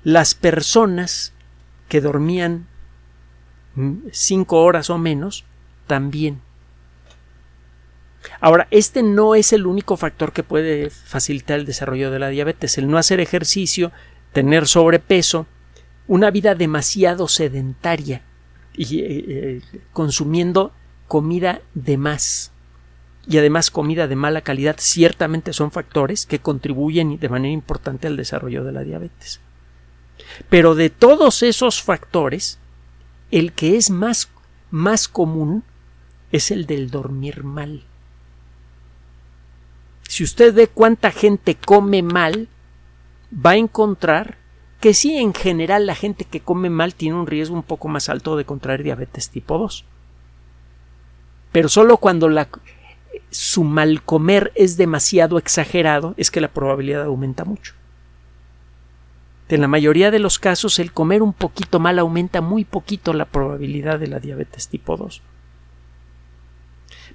las 0.06 0.36
personas 0.36 1.32
que 1.88 2.00
dormían 2.00 2.68
cinco 4.12 4.62
horas 4.62 4.88
o 4.88 4.98
menos 4.98 5.44
también. 5.88 6.40
Ahora, 8.40 8.68
este 8.70 9.02
no 9.02 9.34
es 9.34 9.52
el 9.52 9.66
único 9.66 9.96
factor 9.96 10.32
que 10.32 10.44
puede 10.44 10.90
facilitar 10.90 11.58
el 11.58 11.66
desarrollo 11.66 12.12
de 12.12 12.20
la 12.20 12.28
diabetes. 12.28 12.78
El 12.78 12.88
no 12.88 12.98
hacer 12.98 13.18
ejercicio, 13.18 13.90
tener 14.32 14.68
sobrepeso, 14.68 15.48
una 16.06 16.30
vida 16.30 16.54
demasiado 16.54 17.26
sedentaria 17.26 18.22
y 18.74 19.00
eh, 19.00 19.06
eh, 19.08 19.60
consumiendo 19.92 20.72
comida 21.08 21.62
de 21.74 21.96
más 21.96 22.52
y 23.26 23.38
además 23.38 23.72
comida 23.72 24.06
de 24.06 24.14
mala 24.14 24.42
calidad 24.42 24.76
ciertamente 24.78 25.52
son 25.52 25.72
factores 25.72 26.26
que 26.26 26.38
contribuyen 26.38 27.18
de 27.18 27.28
manera 27.28 27.52
importante 27.52 28.06
al 28.06 28.16
desarrollo 28.16 28.62
de 28.62 28.70
la 28.70 28.84
diabetes. 28.84 29.40
Pero 30.48 30.74
de 30.74 30.90
todos 30.90 31.42
esos 31.42 31.82
factores, 31.82 32.58
el 33.30 33.52
que 33.52 33.76
es 33.76 33.90
más, 33.90 34.30
más 34.70 35.08
común 35.08 35.64
es 36.32 36.50
el 36.50 36.66
del 36.66 36.90
dormir 36.90 37.44
mal. 37.44 37.84
Si 40.08 40.24
usted 40.24 40.54
ve 40.54 40.68
cuánta 40.68 41.10
gente 41.10 41.56
come 41.56 42.02
mal, 42.02 42.48
va 43.32 43.50
a 43.50 43.56
encontrar 43.56 44.38
que 44.80 44.94
sí, 44.94 45.16
en 45.16 45.34
general, 45.34 45.86
la 45.86 45.94
gente 45.94 46.24
que 46.24 46.40
come 46.40 46.70
mal 46.70 46.94
tiene 46.94 47.16
un 47.16 47.26
riesgo 47.26 47.56
un 47.56 47.62
poco 47.62 47.88
más 47.88 48.08
alto 48.08 48.36
de 48.36 48.44
contraer 48.44 48.82
diabetes 48.82 49.30
tipo 49.30 49.58
2. 49.58 49.84
Pero 51.50 51.68
solo 51.68 51.96
cuando 51.96 52.28
su 53.30 53.64
mal 53.64 54.02
comer 54.02 54.52
es 54.54 54.76
demasiado 54.76 55.38
exagerado 55.38 56.14
es 56.16 56.30
que 56.30 56.40
la 56.40 56.48
probabilidad 56.48 57.04
aumenta 57.04 57.44
mucho. 57.44 57.74
En 59.48 59.60
la 59.60 59.68
mayoría 59.68 60.10
de 60.10 60.18
los 60.18 60.38
casos, 60.38 60.78
el 60.80 60.92
comer 60.92 61.22
un 61.22 61.32
poquito 61.32 61.78
mal 61.78 61.98
aumenta 61.98 62.40
muy 62.40 62.64
poquito 62.64 63.12
la 63.12 63.26
probabilidad 63.26 64.00
de 64.00 64.08
la 64.08 64.18
diabetes 64.18 64.68
tipo 64.68 64.96
2. 64.96 65.22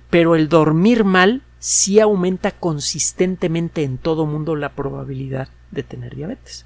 Pero 0.10 0.36
el 0.36 0.48
dormir 0.48 1.04
mal 1.04 1.42
sí 1.60 2.00
aumenta 2.00 2.52
consistentemente 2.52 3.84
en 3.84 3.98
todo 3.98 4.26
mundo 4.26 4.56
la 4.56 4.70
probabilidad 4.70 5.50
de 5.72 5.84
tener 5.84 6.16
diabetes. 6.16 6.66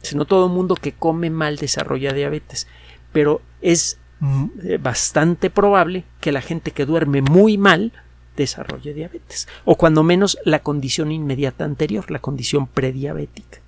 Si 0.00 0.16
no 0.16 0.24
todo 0.24 0.48
mundo 0.48 0.74
que 0.74 0.92
come 0.92 1.30
mal 1.30 1.56
desarrolla 1.56 2.12
diabetes, 2.12 2.66
pero 3.12 3.40
es 3.60 3.98
mm, 4.20 4.46
eh, 4.64 4.78
bastante 4.78 5.48
probable 5.48 6.04
que 6.20 6.32
la 6.32 6.40
gente 6.40 6.72
que 6.72 6.86
duerme 6.86 7.22
muy 7.22 7.56
mal 7.56 7.92
desarrolle 8.36 8.94
diabetes, 8.94 9.46
o 9.64 9.76
cuando 9.76 10.02
menos 10.02 10.38
la 10.44 10.60
condición 10.60 11.12
inmediata 11.12 11.64
anterior, 11.64 12.10
la 12.10 12.18
condición 12.18 12.66
prediabética. 12.66 13.61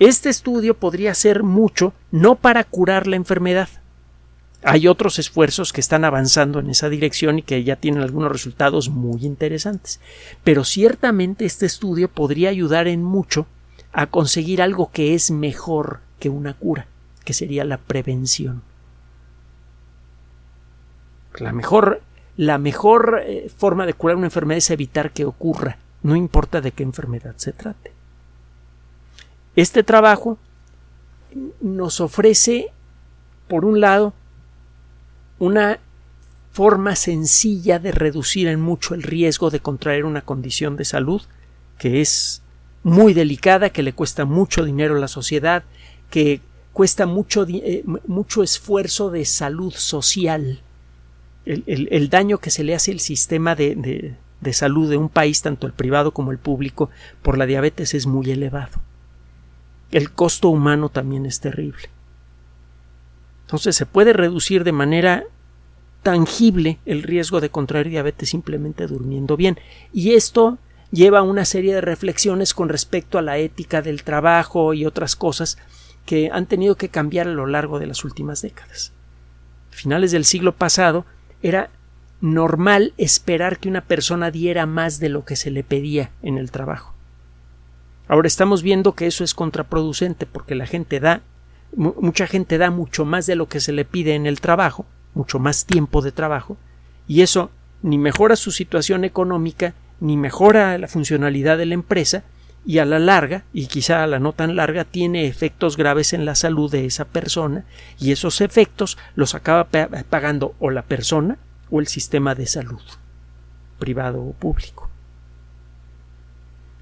Este 0.00 0.30
estudio 0.30 0.78
podría 0.78 1.14
ser 1.14 1.42
mucho 1.42 1.92
no 2.10 2.36
para 2.36 2.64
curar 2.64 3.06
la 3.06 3.16
enfermedad. 3.16 3.68
Hay 4.62 4.88
otros 4.88 5.18
esfuerzos 5.18 5.74
que 5.74 5.82
están 5.82 6.06
avanzando 6.06 6.58
en 6.58 6.70
esa 6.70 6.88
dirección 6.88 7.38
y 7.38 7.42
que 7.42 7.62
ya 7.64 7.76
tienen 7.76 8.02
algunos 8.02 8.32
resultados 8.32 8.88
muy 8.88 9.26
interesantes. 9.26 10.00
Pero 10.42 10.64
ciertamente 10.64 11.44
este 11.44 11.66
estudio 11.66 12.08
podría 12.08 12.48
ayudar 12.48 12.88
en 12.88 13.02
mucho 13.02 13.46
a 13.92 14.06
conseguir 14.06 14.62
algo 14.62 14.90
que 14.90 15.14
es 15.14 15.30
mejor 15.30 16.00
que 16.18 16.30
una 16.30 16.54
cura, 16.54 16.86
que 17.26 17.34
sería 17.34 17.66
la 17.66 17.76
prevención. 17.76 18.62
La 21.38 21.52
mejor, 21.52 22.00
la 22.38 22.56
mejor 22.56 23.20
eh, 23.22 23.50
forma 23.54 23.84
de 23.84 23.92
curar 23.92 24.16
una 24.16 24.28
enfermedad 24.28 24.58
es 24.58 24.70
evitar 24.70 25.10
que 25.10 25.26
ocurra, 25.26 25.76
no 26.02 26.16
importa 26.16 26.62
de 26.62 26.72
qué 26.72 26.84
enfermedad 26.84 27.34
se 27.36 27.52
trate. 27.52 27.99
Este 29.56 29.82
trabajo 29.82 30.38
nos 31.60 32.00
ofrece, 32.00 32.68
por 33.48 33.64
un 33.64 33.80
lado, 33.80 34.14
una 35.38 35.80
forma 36.52 36.96
sencilla 36.96 37.78
de 37.78 37.92
reducir 37.92 38.48
en 38.48 38.60
mucho 38.60 38.94
el 38.94 39.02
riesgo 39.02 39.50
de 39.50 39.60
contraer 39.60 40.04
una 40.04 40.22
condición 40.22 40.76
de 40.76 40.84
salud 40.84 41.22
que 41.78 42.00
es 42.00 42.42
muy 42.82 43.14
delicada, 43.14 43.70
que 43.70 43.82
le 43.82 43.92
cuesta 43.92 44.24
mucho 44.24 44.64
dinero 44.64 44.96
a 44.96 45.00
la 45.00 45.08
sociedad, 45.08 45.64
que 46.10 46.40
cuesta 46.72 47.06
mucho, 47.06 47.46
eh, 47.48 47.84
mucho 48.06 48.42
esfuerzo 48.42 49.10
de 49.10 49.24
salud 49.24 49.72
social. 49.72 50.62
El, 51.46 52.10
daño 52.10 52.38
que 52.38 52.50
se 52.50 52.64
le 52.64 52.74
hace 52.74 52.92
al 52.92 53.00
sistema 53.00 53.54
de 53.54 54.16
salud 54.52 54.90
de 54.90 54.98
un 54.98 55.08
país, 55.08 55.40
tanto 55.42 55.66
el 55.66 55.72
privado 55.72 56.12
como 56.12 56.32
el 56.32 56.38
público, 56.38 56.90
por 57.22 57.38
la 57.38 57.46
diabetes 57.46 57.94
es 57.94 58.06
muy 58.06 58.30
elevado 58.30 58.78
el 59.90 60.12
costo 60.12 60.48
humano 60.48 60.88
también 60.88 61.26
es 61.26 61.40
terrible. 61.40 61.90
Entonces 63.42 63.74
se 63.74 63.86
puede 63.86 64.12
reducir 64.12 64.64
de 64.64 64.72
manera 64.72 65.24
tangible 66.02 66.78
el 66.86 67.02
riesgo 67.02 67.40
de 67.40 67.50
contraer 67.50 67.88
diabetes 67.88 68.28
simplemente 68.28 68.86
durmiendo 68.86 69.36
bien. 69.36 69.58
Y 69.92 70.12
esto 70.12 70.58
lleva 70.90 71.20
a 71.20 71.22
una 71.22 71.44
serie 71.44 71.74
de 71.74 71.80
reflexiones 71.80 72.54
con 72.54 72.68
respecto 72.68 73.18
a 73.18 73.22
la 73.22 73.38
ética 73.38 73.82
del 73.82 74.02
trabajo 74.02 74.74
y 74.74 74.86
otras 74.86 75.16
cosas 75.16 75.58
que 76.06 76.30
han 76.32 76.46
tenido 76.46 76.76
que 76.76 76.88
cambiar 76.88 77.28
a 77.28 77.32
lo 77.32 77.46
largo 77.46 77.78
de 77.78 77.86
las 77.86 78.04
últimas 78.04 78.42
décadas. 78.42 78.92
A 79.72 79.76
finales 79.76 80.12
del 80.12 80.24
siglo 80.24 80.54
pasado 80.54 81.04
era 81.42 81.70
normal 82.20 82.92
esperar 82.98 83.58
que 83.58 83.68
una 83.68 83.82
persona 83.82 84.30
diera 84.30 84.66
más 84.66 85.00
de 85.00 85.08
lo 85.08 85.24
que 85.24 85.36
se 85.36 85.50
le 85.50 85.64
pedía 85.64 86.10
en 86.22 86.38
el 86.38 86.50
trabajo. 86.50 86.94
Ahora 88.10 88.26
estamos 88.26 88.64
viendo 88.64 88.96
que 88.96 89.06
eso 89.06 89.22
es 89.22 89.34
contraproducente 89.34 90.26
porque 90.26 90.56
la 90.56 90.66
gente 90.66 90.98
da, 90.98 91.20
mucha 91.76 92.26
gente 92.26 92.58
da 92.58 92.72
mucho 92.72 93.04
más 93.04 93.24
de 93.26 93.36
lo 93.36 93.48
que 93.48 93.60
se 93.60 93.70
le 93.70 93.84
pide 93.84 94.16
en 94.16 94.26
el 94.26 94.40
trabajo, 94.40 94.84
mucho 95.14 95.38
más 95.38 95.64
tiempo 95.64 96.02
de 96.02 96.10
trabajo, 96.10 96.56
y 97.06 97.20
eso 97.20 97.52
ni 97.82 97.98
mejora 97.98 98.34
su 98.34 98.50
situación 98.50 99.04
económica, 99.04 99.74
ni 100.00 100.16
mejora 100.16 100.76
la 100.76 100.88
funcionalidad 100.88 101.56
de 101.56 101.66
la 101.66 101.74
empresa, 101.74 102.24
y 102.66 102.78
a 102.78 102.84
la 102.84 102.98
larga, 102.98 103.44
y 103.52 103.68
quizá 103.68 104.02
a 104.02 104.08
la 104.08 104.18
no 104.18 104.32
tan 104.32 104.56
larga, 104.56 104.84
tiene 104.84 105.28
efectos 105.28 105.76
graves 105.76 106.12
en 106.12 106.24
la 106.24 106.34
salud 106.34 106.68
de 106.68 106.86
esa 106.86 107.04
persona, 107.04 107.64
y 108.00 108.10
esos 108.10 108.40
efectos 108.40 108.98
los 109.14 109.36
acaba 109.36 109.68
pagando 110.10 110.56
o 110.58 110.70
la 110.70 110.82
persona 110.82 111.38
o 111.70 111.78
el 111.78 111.86
sistema 111.86 112.34
de 112.34 112.46
salud, 112.46 112.82
privado 113.78 114.20
o 114.20 114.32
público. 114.32 114.89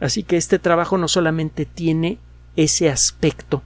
Así 0.00 0.22
que 0.22 0.36
este 0.36 0.58
trabajo 0.58 0.98
no 0.98 1.08
solamente 1.08 1.66
tiene 1.66 2.18
ese 2.56 2.88
aspecto 2.90 3.62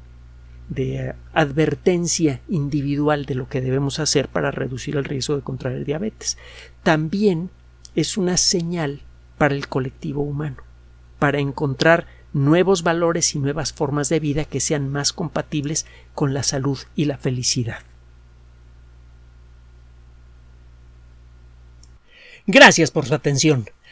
de 0.68 1.14
advertencia 1.34 2.40
individual 2.48 3.26
de 3.26 3.34
lo 3.34 3.48
que 3.48 3.60
debemos 3.60 3.98
hacer 3.98 4.28
para 4.28 4.50
reducir 4.50 4.96
el 4.96 5.04
riesgo 5.04 5.36
de 5.36 5.42
contraer 5.42 5.84
diabetes, 5.84 6.38
también 6.82 7.50
es 7.94 8.16
una 8.16 8.36
señal 8.36 9.02
para 9.36 9.54
el 9.54 9.68
colectivo 9.68 10.22
humano, 10.22 10.56
para 11.18 11.40
encontrar 11.40 12.06
nuevos 12.32 12.82
valores 12.82 13.34
y 13.34 13.38
nuevas 13.38 13.72
formas 13.74 14.08
de 14.08 14.20
vida 14.20 14.44
que 14.44 14.60
sean 14.60 14.88
más 14.88 15.12
compatibles 15.12 15.86
con 16.14 16.32
la 16.32 16.42
salud 16.42 16.78
y 16.96 17.04
la 17.04 17.18
felicidad. 17.18 17.80
Gracias 22.46 22.90
por 22.90 23.06
su 23.06 23.14
atención 23.14 23.66